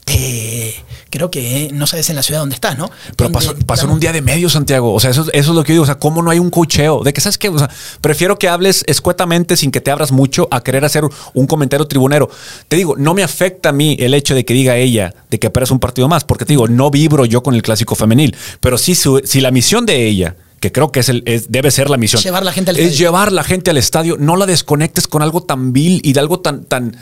[0.08, 0.74] eh,
[1.10, 2.88] creo que no sabes en la ciudad dónde estás, ¿no?
[3.16, 4.92] Pero Donde pasó, pasó en un día de medio, Santiago.
[4.94, 5.82] O sea, eso, eso es lo que yo digo.
[5.82, 7.02] O sea, ¿cómo no hay un cocheo?
[7.02, 7.48] De que, ¿sabes qué?
[7.48, 7.68] O sea,
[8.00, 11.04] prefiero que hables escuetamente sin que te abras mucho a querer hacer
[11.34, 12.30] un comentario tribunero.
[12.68, 15.50] Te digo, no me afecta a mí el hecho de que diga ella de que
[15.50, 18.36] pierdas un partido más, porque te digo, no vibro yo con el clásico femenil.
[18.60, 21.70] Pero sí, su- si la misión de ella que creo que es el, es- debe
[21.70, 22.22] ser la misión.
[22.22, 22.98] Llevar la gente al es estadio.
[22.98, 24.16] llevar la gente al estadio.
[24.18, 26.96] No la desconectes con algo tan vil y de algo tan, tan,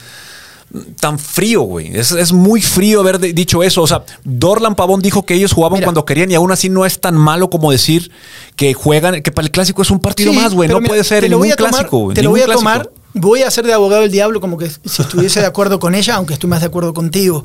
[1.01, 1.97] tan frío, güey.
[1.97, 3.83] Es, es muy frío haber de- dicho eso.
[3.83, 5.87] O sea, Dorlan Pavón dijo que ellos jugaban Mira.
[5.87, 8.11] cuando querían y aún así no es tan malo como decir
[8.57, 10.69] que juegan, que para el clásico es un partido Sí, más, güey.
[10.69, 12.13] No mira, puede ser en ningún tomar- clásico.
[12.15, 12.91] Te lo voy a tomar.
[13.15, 16.17] Voy a hacer de abogado del diablo como que si estuviese de acuerdo con ella,
[16.17, 17.45] aunque estoy más de acuerdo contigo.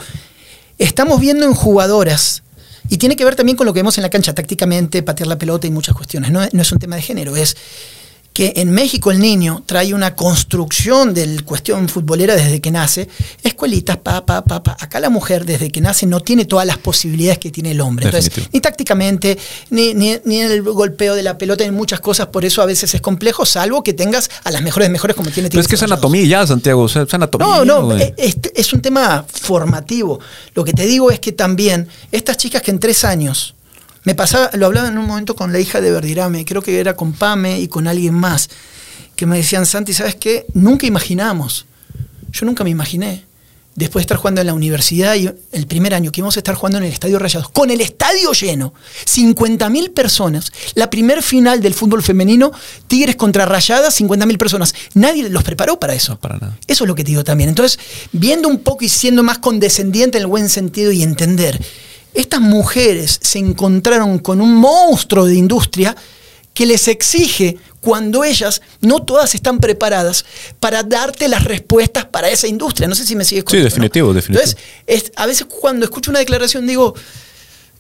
[0.80, 2.41] Estamos viendo en jugadoras,
[2.89, 5.38] y tiene que ver también con lo que vemos en la cancha tácticamente, patear la
[5.38, 6.32] pelota y muchas cuestiones.
[6.32, 7.55] No, no es un tema de género, es
[8.39, 13.09] que en México el niño trae una construcción del cuestión futbolera desde que nace,
[13.43, 14.77] escuelitas, pa, pa, pa, pa.
[14.79, 18.05] Acá la mujer desde que nace no tiene todas las posibilidades que tiene el hombre.
[18.05, 19.37] Entonces, ni tácticamente,
[19.71, 22.65] ni, ni, ni en el golpeo de la pelota, en muchas cosas, por eso a
[22.65, 25.75] veces es complejo, salvo que tengas a las mejores mejores como tiene Pero es que
[25.75, 26.85] es anatomía ya, Santiago.
[26.85, 27.65] es anatomía.
[27.65, 30.21] No, no, es un tema formativo.
[30.55, 33.53] Lo que te digo es que también estas chicas que en tres años,
[34.03, 36.95] me pasaba, lo hablaba en un momento con la hija de Verdirame, creo que era
[36.95, 38.49] con Pame y con alguien más,
[39.15, 40.45] que me decían, Santi, ¿sabes qué?
[40.53, 41.65] Nunca imaginamos,
[42.31, 43.25] yo nunca me imaginé,
[43.79, 46.53] después de estar jugando en la universidad y el primer año que íbamos a estar
[46.53, 48.73] jugando en el Estadio Rayados, con el estadio lleno,
[49.05, 52.51] 50.000 personas, la primer final del fútbol femenino,
[52.87, 54.75] Tigres contra Rayadas, 50.000 personas.
[54.95, 56.13] Nadie los preparó para eso.
[56.13, 56.57] No, para nada.
[56.67, 57.49] Eso es lo que te digo también.
[57.49, 57.79] Entonces,
[58.11, 61.59] viendo un poco y siendo más condescendiente en el buen sentido y entender,
[62.14, 65.95] estas mujeres se encontraron con un monstruo de industria
[66.53, 70.26] que les exige cuando ellas no todas están preparadas
[70.60, 72.88] para darte las respuestas para esa industria.
[72.88, 74.43] No sé si me sigues Sí, definitivo, definitivo.
[74.43, 76.93] Entonces, es- a veces cuando escucho una declaración digo,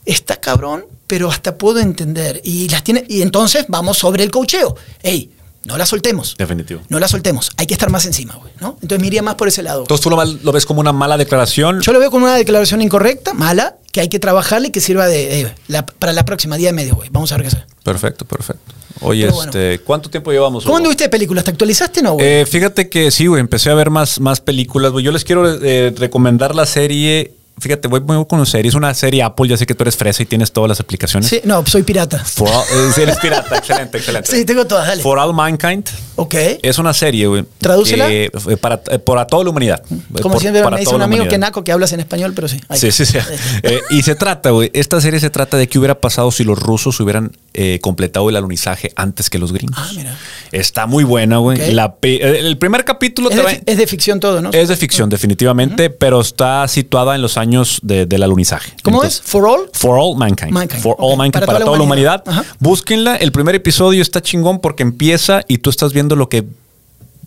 [0.05, 2.39] está cabrón, pero hasta puedo entender.
[2.45, 4.75] Y las tiene, y entonces vamos sobre el cocheo.
[5.03, 5.29] Ey,
[5.65, 6.35] no la soltemos.
[6.37, 6.81] Definitivo.
[6.89, 7.51] No la soltemos.
[7.57, 8.51] Hay que estar más encima, güey.
[8.61, 8.77] ¿no?
[8.81, 9.81] Entonces me iría más por ese lado.
[9.81, 11.81] Entonces tú lo, lo ves como una mala declaración.
[11.81, 15.07] Yo lo veo como una declaración incorrecta, mala, que hay que trabajarle y que sirva
[15.07, 17.09] de, la- para la próxima día y medio, güey.
[17.11, 17.63] Vamos a ver qué hace.
[17.83, 18.73] Perfecto, perfecto.
[19.01, 19.49] Oye, Pero bueno.
[19.51, 20.63] este, ¿cuánto tiempo llevamos?
[20.63, 20.77] ¿Cómo Hugo?
[20.77, 21.43] anduviste de películas?
[21.45, 22.25] ¿Te actualizaste o no, güey?
[22.25, 25.05] Eh, fíjate que sí, güey, empecé a ver más, más películas, güey.
[25.05, 27.33] Yo les quiero eh, recomendar la serie.
[27.59, 28.69] Fíjate, voy, voy con una serie.
[28.69, 29.47] Es una serie Apple.
[29.47, 31.29] Ya sé que tú eres fresa y tienes todas las aplicaciones.
[31.29, 32.19] sí, no, soy pirata.
[32.23, 33.57] For all- eh, eres pirata.
[33.57, 34.31] excelente, excelente.
[34.31, 35.01] Sí, tengo todas, dale.
[35.03, 35.87] For All Mankind.
[36.15, 36.35] ok.
[36.61, 37.45] Es una serie, güey.
[37.59, 38.11] Tradúcela.
[38.11, 38.29] eh,
[38.61, 39.83] para, eh, para toda la humanidad.
[40.21, 42.59] Como Por- siempre me dice un amigo que naco que hablas en español, pero sí.
[42.69, 43.17] ahí Sí, sí, sí.
[43.63, 44.69] Eh, y se trata, güey.
[44.73, 48.35] Esta serie se trata de qué hubiera pasado si los rusos hubieran eh, completado el
[48.35, 49.77] alunizaje antes que los gringos.
[49.79, 50.15] Ah, mira.
[50.51, 51.59] Está muy buena, güey.
[51.59, 54.49] Eh, El primer capítulo Es te de, va- es de ficción todo, ¿no?
[54.53, 57.48] es de ficción, definitivamente, pero está situada en los años
[57.81, 58.73] de- del alunizaje.
[58.83, 59.29] ¿Cómo Entonces, es?
[59.31, 59.69] ¿For all?
[59.73, 60.51] For All Mankind.
[60.51, 61.17] Mankind, For All.
[61.17, 62.23] Mankind, Para para, toda la la humanidad.
[62.25, 62.43] Ajá.
[62.59, 63.15] Búsquenla.
[63.17, 66.45] El primer episodio está chingón porque empieza y tú estás viendo lo que.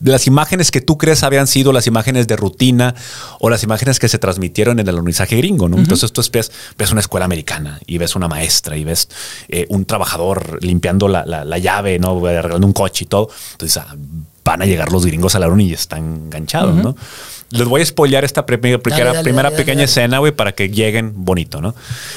[0.04, 2.92] Las imágenes que tú crees habían sido las imágenes de rutina
[3.38, 5.76] o las imágenes que se transmitieron en el alunizaje gringo, ¿no?
[5.78, 9.08] Entonces tú ves, ves una escuela americana y ves una maestra y ves
[9.48, 12.18] eh, un trabajador limpiando la, la- la llave, ¿no?
[12.26, 13.28] Arreglando un coche y todo.
[13.52, 13.94] Entonces ah,
[14.44, 16.96] van a llegar los gringos a la luna y están enganchados, ¿no?
[17.52, 20.52] Les voy a spoilear esta primera, primera, dale, primera dale, dale, pequeña escena, güey, para
[20.52, 21.74] que lleguen bonito, ¿no?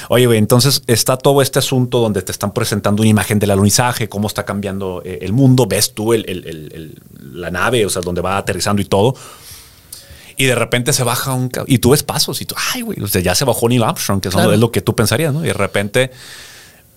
[0.09, 4.07] Oye, güey, entonces está todo este asunto donde te están presentando una imagen del alunizaje,
[4.09, 7.01] cómo está cambiando eh, el mundo, ves tú el- el- el- el-
[7.41, 9.15] la nave, o sea, donde va aterrizando y todo.
[10.37, 11.49] Y de repente se baja un...
[11.67, 14.19] Y tú ves pasos y tú, ay, güey, o sea, ya se bajó Neil Armstrong,
[14.21, 14.51] que Claro.
[14.51, 15.43] es lo que tú pensarías, ¿no?
[15.43, 16.11] Y de repente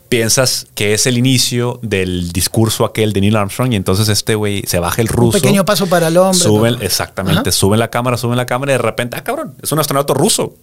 [0.08, 4.62] piensas que es el inicio del discurso aquel de Neil Armstrong y entonces este güey
[4.66, 5.38] se baja el ruso.
[5.38, 6.38] pequeño paso para el hombre.
[6.38, 7.52] Suben, exactamente, Ajá.
[7.52, 10.54] suben la cámara, suben la cámara y de repente, ah, cabrón, es un astronauta ruso.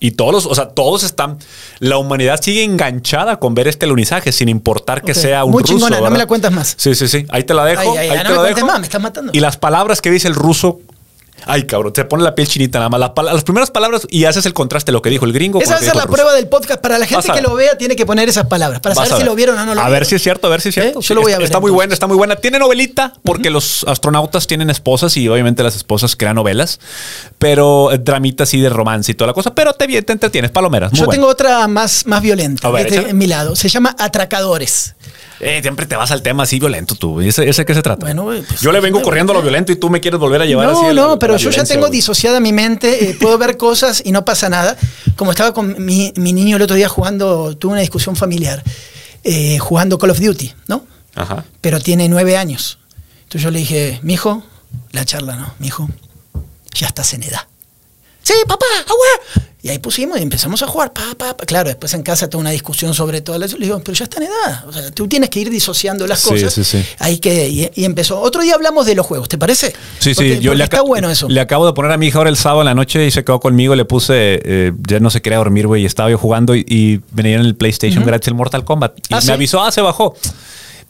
[0.00, 1.38] Y todos los, o sea, todos están,
[1.78, 5.74] la humanidad sigue enganchada con ver este alunizaje sin importar que sea un Muy ruso.
[5.74, 6.74] chingona, no me la cuentas más.
[6.76, 7.24] Sí, sí, sí.
[7.28, 7.82] Ahí te la dejo.
[7.82, 8.66] Ay, ay, ahí ay, te no me la cuentes dejo.
[8.66, 9.30] más, me estás matando.
[9.32, 10.80] Y las palabras que dice el ruso.
[11.46, 13.00] Ay, cabrón, te pone la piel chinita nada más.
[13.00, 15.60] Las, primeras palabras y haces el contraste de lo que dijo el gringo.
[15.60, 16.80] Esa va a ser la prueba del podcast.
[16.80, 18.80] Para la gente a que lo vea, tiene que poner esas palabras.
[18.80, 19.92] Para saber a si lo vieron o no lo A vieron.
[19.92, 21.00] ver si es cierto, a ver si es cierto.
[21.00, 21.02] ¿Eh?
[21.02, 22.36] Yo lo voy a ver, Está muy buena, está muy buena.
[22.36, 26.80] Tiene novelita porque los astronautas tienen esposas y obviamente las esposas crean novelas,
[27.38, 30.92] pero eh, dramita así de romance y toda la cosa, pero te, te entretienes, palomeras.
[30.92, 31.20] Muy Yo buena.
[31.20, 33.56] tengo otra más, más violenta A en mi lado.
[33.56, 34.94] Se llama Atracadores.
[35.44, 37.14] Eh, siempre te vas al tema así violento tú.
[37.14, 37.28] güey.
[37.28, 38.06] ¿Ese, ese qué se trata?
[38.06, 40.40] Bueno, pues, yo le vengo güey, corriendo a lo violento y tú me quieres volver
[40.40, 40.80] a llevar así.
[40.82, 43.56] No, a la- no, a pero yo ya tengo disociada mi mente, eh, puedo ver
[43.56, 44.76] cosas y no pasa nada.
[45.16, 48.62] Como estaba con mi, mi niño el otro día jugando, tuve una discusión familiar,
[49.24, 50.86] eh, jugando Call of Duty, ¿no?
[51.16, 51.44] Ajá.
[51.60, 52.78] Pero tiene nueve años.
[53.24, 54.44] Entonces yo le dije, mijo,
[54.92, 55.54] la charla, ¿no?
[55.58, 55.88] Mijo,
[56.74, 57.40] ya estás en edad.
[58.22, 59.46] Sí, papá, agua.
[59.64, 60.92] Y ahí pusimos y empezamos a jugar.
[60.92, 61.46] Pa, pa, pa.
[61.46, 63.56] Claro, después en casa tuve una discusión sobre todo eso.
[63.58, 64.64] Le digo, pero ya está en edad.
[64.66, 66.52] O sea, tú tienes que ir disociando las Sí, cosas.
[66.52, 66.84] sí, sí.
[66.98, 68.20] Hay que, y, y empezó.
[68.20, 69.72] Otro día hablamos de los juegos, ¿te parece?
[70.00, 71.28] Sí, Porque- sí, yo le, está bueno eso.
[71.28, 73.24] le acabo de poner a mi hija ahora el sábado en la noche y se
[73.24, 73.76] quedó conmigo.
[73.76, 77.00] Le puse, eh, ya no se quería dormir, güey, y estaba yo jugando y, y
[77.12, 78.98] venía en el PlayStation gratis el Mortal Kombat.
[79.10, 80.16] Y Ah, me avisó, ah, se bajó.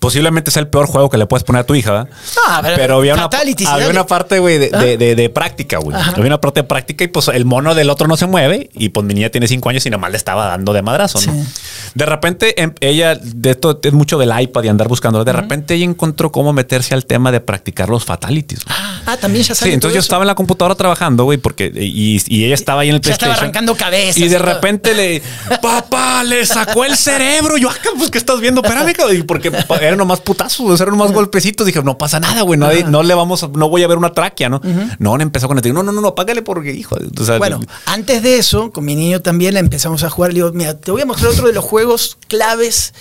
[0.03, 2.09] Posiblemente sea el peor juego que le puedes poner a tu hija.
[2.48, 4.78] Ah, pero pero había una, sí, había una parte, güey, de, Ah.
[4.80, 5.96] de- de- de práctica, güey.
[5.96, 8.88] Había una parte de práctica y pues el mono del otro no se mueve y
[8.88, 11.32] pues mi niña tiene cinco años y nomás le estaba dando de madrazo, ¿no?
[11.32, 11.48] Sí.
[11.94, 15.74] De repente em- ella, de esto es mucho del iPad y andar buscando, de repente
[15.74, 18.64] ella encontró cómo meterse al tema de practicar los fatalities.
[18.64, 18.76] güey.
[18.76, 20.07] Ah, ah, también ya Sí, sale entonces yo eso.
[20.07, 23.12] estaba en la computadora trabajando, güey, porque y, y ella estaba ahí en el Ya
[23.12, 23.44] estaba PlayStation.
[23.50, 24.46] arrancando cabezas Y de todo.
[24.53, 25.22] repente le,
[25.61, 27.57] papá, le sacó el cerebro.
[27.57, 28.62] Yo, acá, pues, ¿qué estás viendo?
[28.62, 28.92] Espérame.
[29.12, 29.50] Y porque
[29.93, 31.66] eran nomás putazos, eran nomás golpecitos.
[31.66, 32.59] Dije, no pasa nada, güey.
[32.59, 34.61] No, le vamos, a- no voy a ver una tráquea, ¿no?
[34.99, 36.97] No, le empezó con el no, no, no, no, págale porque, hijo.
[37.18, 40.32] o sea, Bueno, antes de eso, con mi niño también empezamos a jugar.
[40.32, 42.95] Le digo, mira, te voy a mostrar otro de los juegos claves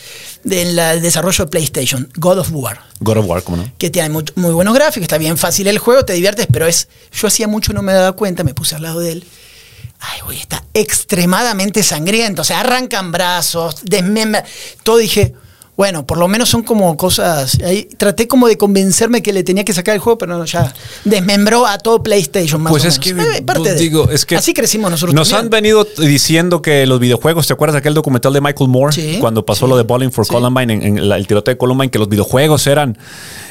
[0.43, 2.81] del desarrollo de PlayStation, God of War.
[2.99, 3.71] God of War, ¿cómo no?
[3.77, 6.87] que tiene muy, muy buenos gráficos, está bien fácil el juego, te diviertes, pero es.
[7.13, 9.27] Yo hacía mucho no me daba cuenta, me puse al lado de él.
[9.99, 12.41] Ay, güey, está extremadamente sangriento.
[12.41, 14.43] O sea, arrancan brazos, desmembra.
[14.83, 15.35] Todo dije,
[15.81, 17.57] bueno, por lo menos son como cosas.
[17.65, 20.71] Ahí traté como de convencerme que le tenía que sacar el juego, pero no, ya
[21.05, 23.25] desmembró a todo PlayStation más Pues o es menos.
[23.25, 25.15] que, Eh, parte de- digo, es que así crecimos nosotros.
[25.15, 25.45] Nos también.
[25.45, 28.93] han venido diciendo que los videojuegos, ¿te acuerdas de aquel documental de Michael Moore?
[28.93, 30.31] Sí, cuando pasó sí, lo de Bowling for sí.
[30.31, 32.95] Columbine, en, en la- el tiroteo de Columbine, que los videojuegos eran.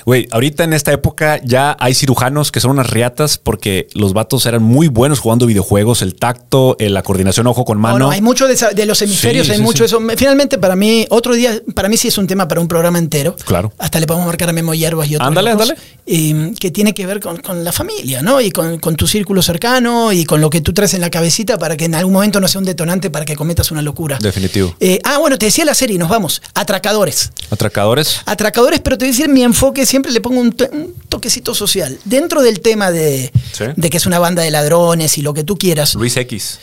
[0.06, 4.46] Güey, ahorita en esta época ya hay cirujanos que son unas riatas porque los vatos
[4.46, 7.98] eran muy buenos jugando videojuegos, el tacto, eh, la coordinación ojo con No, mano.
[7.98, 9.84] no, hay mucho de, de los hemisferios, Sí, hay sí, mucho sí.
[9.84, 10.00] eso.
[10.00, 12.98] Me- Finalmente, para mí, otro día, para mí sí es un tema para un programa
[12.98, 13.36] entero.
[13.44, 13.72] Claro.
[13.78, 15.28] Hasta le podemos marcar a Memo Hierbas y otros.
[15.28, 15.74] Ándale, ándale.
[16.06, 18.40] eh, que tiene que ver con, con la familia, ¿no?
[18.40, 21.58] Y con, con tu círculo cercano y con lo que tú traes en la cabecita
[21.58, 24.18] para que en algún momento no sea un detonante para que cometas una locura.
[24.20, 24.74] Definitivo.
[24.80, 26.42] Eh, ah, bueno, te decía la serie, nos vamos.
[26.54, 27.30] Atracadores.
[27.50, 28.20] Atracadores.
[28.26, 31.54] Atracadores, pero te voy a decir, mi enfoque siempre le pongo un, to- un toquecito
[31.54, 31.98] social.
[32.04, 33.64] Dentro del tema de, Sí.
[33.76, 36.58] de que es una banda de ladrones y lo que tú quieras, Luis X.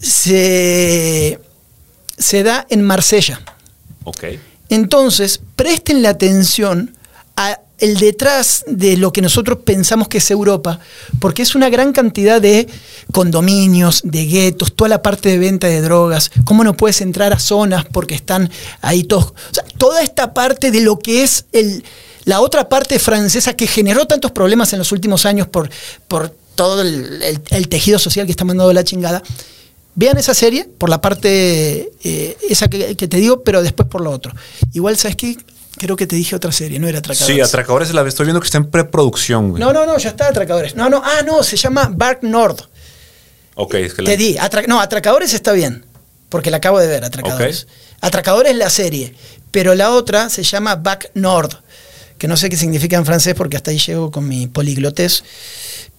[0.00, 1.38] Se,
[2.18, 3.40] se da en Marsella.
[4.04, 4.24] ok.
[4.68, 6.96] Entonces, presten la atención
[7.36, 10.80] a el detrás de lo que nosotros pensamos que es Europa,
[11.20, 12.66] porque es una gran cantidad de
[13.12, 17.38] condominios, de guetos, toda la parte de venta de drogas, cómo no puedes entrar a
[17.38, 18.50] zonas porque están
[18.80, 19.26] ahí todos.
[19.50, 21.84] O sea, toda esta parte de lo que es el,
[22.26, 25.70] la otra parte francesa que generó tantos problemas en los últimos años por,
[26.06, 29.22] por todo el, el- el tejido social que está mandando la chingada.
[29.94, 34.02] Vean esa serie por la parte eh, esa que, que te digo, pero después por
[34.02, 34.32] lo otro.
[34.74, 35.36] Igual, ¿sabes qué?
[35.78, 37.34] Creo que te dije otra serie, no era Atracadores.
[37.36, 39.60] Sí, Atracadores la estoy viendo que está en preproducción, güey.
[39.60, 40.74] No, no, no, ya está Atracadores.
[40.74, 42.56] No, no, ah, no, se llama Bark Nord.
[43.54, 45.84] Ok, es que la- Te di, atra- no, Atracadores está bien,
[46.28, 47.64] porque la acabo de ver, Atracadores.
[47.64, 47.70] Ok.
[48.02, 49.14] Atracadores es la serie,
[49.50, 51.54] pero la otra se llama Back Nord,
[52.18, 55.24] que no sé qué significa en francés porque hasta ahí llego con mi poliglotés,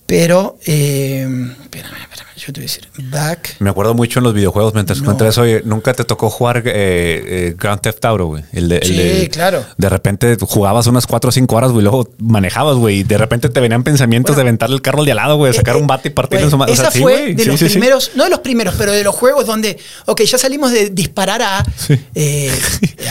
[0.07, 1.27] pero, eh,
[1.63, 5.01] espérame, espérame, yo te voy a decir, Back, Me acuerdo mucho en los videojuegos mientras
[5.01, 5.17] No.
[5.27, 5.41] eso.
[5.41, 8.43] oye, nunca te tocó jugar eh, eh, Grand Theft Auto, güey.
[8.53, 9.65] El de, el Sí, de- claro.
[9.77, 12.99] De repente jugabas unas 4 o 5 horas, güey, luego manejabas, güey.
[12.99, 14.43] Y de repente te venían pensamientos Bueno.
[14.45, 16.11] de aventarle el carro al de al lado, güey, de sacar Eh, un bate y
[16.11, 16.71] partirle en su madre.
[16.71, 17.33] O sea, Esa sí, fue güey.
[17.35, 17.71] de Sí, los sí, sí.
[17.73, 21.41] primeros, no de los primeros, pero de los juegos donde, ok, ya salimos de disparar
[21.41, 21.99] a, Sí.
[22.15, 22.51] eh,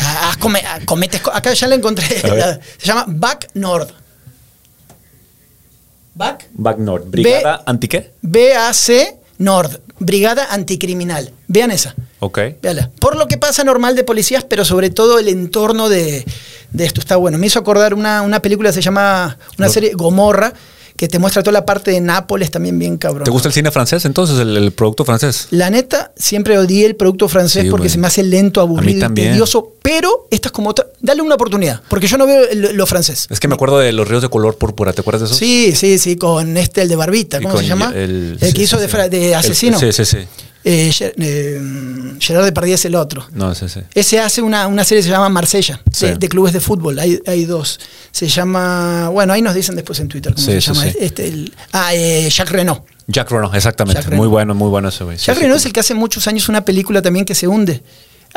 [0.03, 3.89] a- a come- a cometes, co- acá ya la encontré, la- se llama Back Nord.
[6.17, 7.07] Back Back North.
[7.09, 8.11] Brigada anti qué?
[8.23, 11.31] BAC Nord, Brigada Anticriminal.
[11.47, 11.95] Vean esa.
[12.21, 12.39] Ok.
[12.63, 12.91] Véala.
[12.99, 16.25] Por lo que pasa normal de policías, pero sobre todo el entorno de,
[16.73, 17.37] de esto está bueno.
[17.39, 20.55] Me hizo acordar una, una película que se llama, una serie Gomorra,
[20.97, 23.25] que te muestra toda la parte de Nápoles también bien cabrón.
[23.25, 25.49] ¿Te gusta el cine francés entonces, el, el producto francés?
[25.51, 29.73] La neta, siempre odié el producto francés Sí, porque se me hace lento, aburrido tedioso.
[29.83, 30.87] Pero esta es como otra.
[31.01, 33.27] Dale una oportunidad, porque yo no veo lo, lo francés.
[33.31, 35.35] Es que me acuerdo de los ríos de color púrpura, ¿te acuerdas de eso?
[35.37, 37.93] Sí, sí, sí, con este, el de Barbita, ¿cómo se llama?
[37.95, 39.79] El, El, sí, que hizo sí, de, El- asesino.
[39.79, 40.19] sí, sí, sí.
[40.69, 41.61] Eh, eh,
[42.19, 43.25] Gerard Depardieu es el otro.
[43.33, 43.53] No.
[43.95, 46.07] Ese hace una, una serie que se llama Marsella, Sí.
[46.07, 46.99] de, de clubes de fútbol.
[46.99, 47.79] Hay, hay dos.
[48.11, 49.09] Se llama.
[49.11, 50.87] Bueno, ahí nos dicen después en Twitter cómo Sí, se llama.
[50.89, 52.83] Este, el- ah, eh, Jacques Renault.
[53.07, 54.11] Jack Renault, exactamente.
[54.11, 55.17] Muy bueno, muy bueno ese, güey.
[55.19, 57.85] Jacques Renault es el que hace muchos años una película también que se hunde.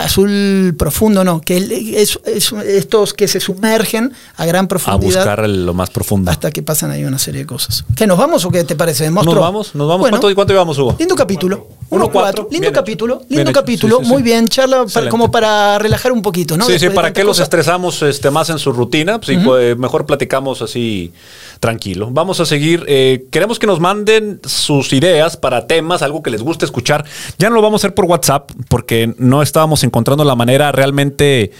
[0.03, 1.57] Azul profundo, no, que
[1.95, 6.31] es, es- estos que se sumergen a gran A profundidad buscar el- lo más profundo.
[6.31, 7.85] hasta que pasan ahí una serie de cosas.
[7.95, 9.35] ¿Qué, nos vamos o qué te parece, monstruo?
[9.35, 9.75] ¿Nos vamos?
[9.75, 10.01] ¿Nos vamos?
[10.01, 10.95] Bueno, ¿Cuánto, ¿Cuánto llevamos, Hugo?
[10.99, 11.67] Lindo capítulo.
[11.91, 12.11] Uno 1-4.
[12.11, 12.47] cuatro.
[12.51, 13.15] Lindo Bien capítulo.
[13.15, 13.25] hecho.
[13.29, 13.95] Lindo Bien capítulo.
[13.97, 14.13] Sí, sí, sí.
[14.13, 14.47] Muy bien.
[14.47, 16.65] Charla para- como para relajar un poquito, ¿no?
[16.65, 19.19] sí, sí, Después ¿para qué los estresamos este, más en su rutina?
[19.19, 21.11] Pues, pues, mejor platicamos así
[21.59, 22.09] tranquilo.
[22.11, 22.83] Vamos a seguir.
[22.87, 27.05] eh, queremos que nos manden sus ideas para temas, algo que les guste escuchar.
[27.37, 31.51] Ya no lo vamos a hacer por WhatsApp porque no estábamos encontrando la manera realmente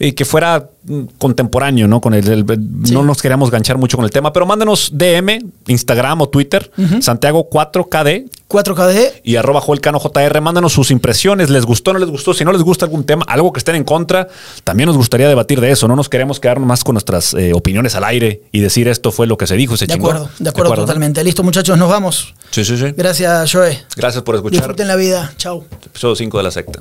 [0.00, 2.00] eh, que fuera mm, contemporáneo, ¿no?
[2.00, 2.44] Con el, el-
[2.92, 6.70] No nos queríamos ganchar mucho con el tema, pero mándenos DM, Instagram o Twitter,
[7.00, 9.20] Santiago 4KD 4KD.
[9.24, 10.40] y arroba Joelcano JR.
[10.40, 11.50] Mándanos sus impresiones.
[11.50, 12.34] ¿Les gustó no les gustó?
[12.34, 14.28] Si no les gusta algún tema, algo que estén en contra,
[14.62, 15.88] también nos gustaría debatir de eso.
[15.88, 19.26] No nos queremos quedar más con nuestras eh, opiniones al aire y decir esto fue
[19.26, 20.08] lo que se dijo se De chingó.
[20.10, 21.24] acuerdo, de acuerdo, totalmente.
[21.24, 22.34] Listo, muchachos, nos vamos.
[22.50, 22.92] Sí, sí, sí.
[22.96, 23.76] Gracias, Joe.
[23.96, 24.58] Gracias por escuchar.
[24.60, 25.32] Disfruten la vida.
[25.36, 25.64] Chao.
[25.86, 26.78] Episodio 5 de la secta.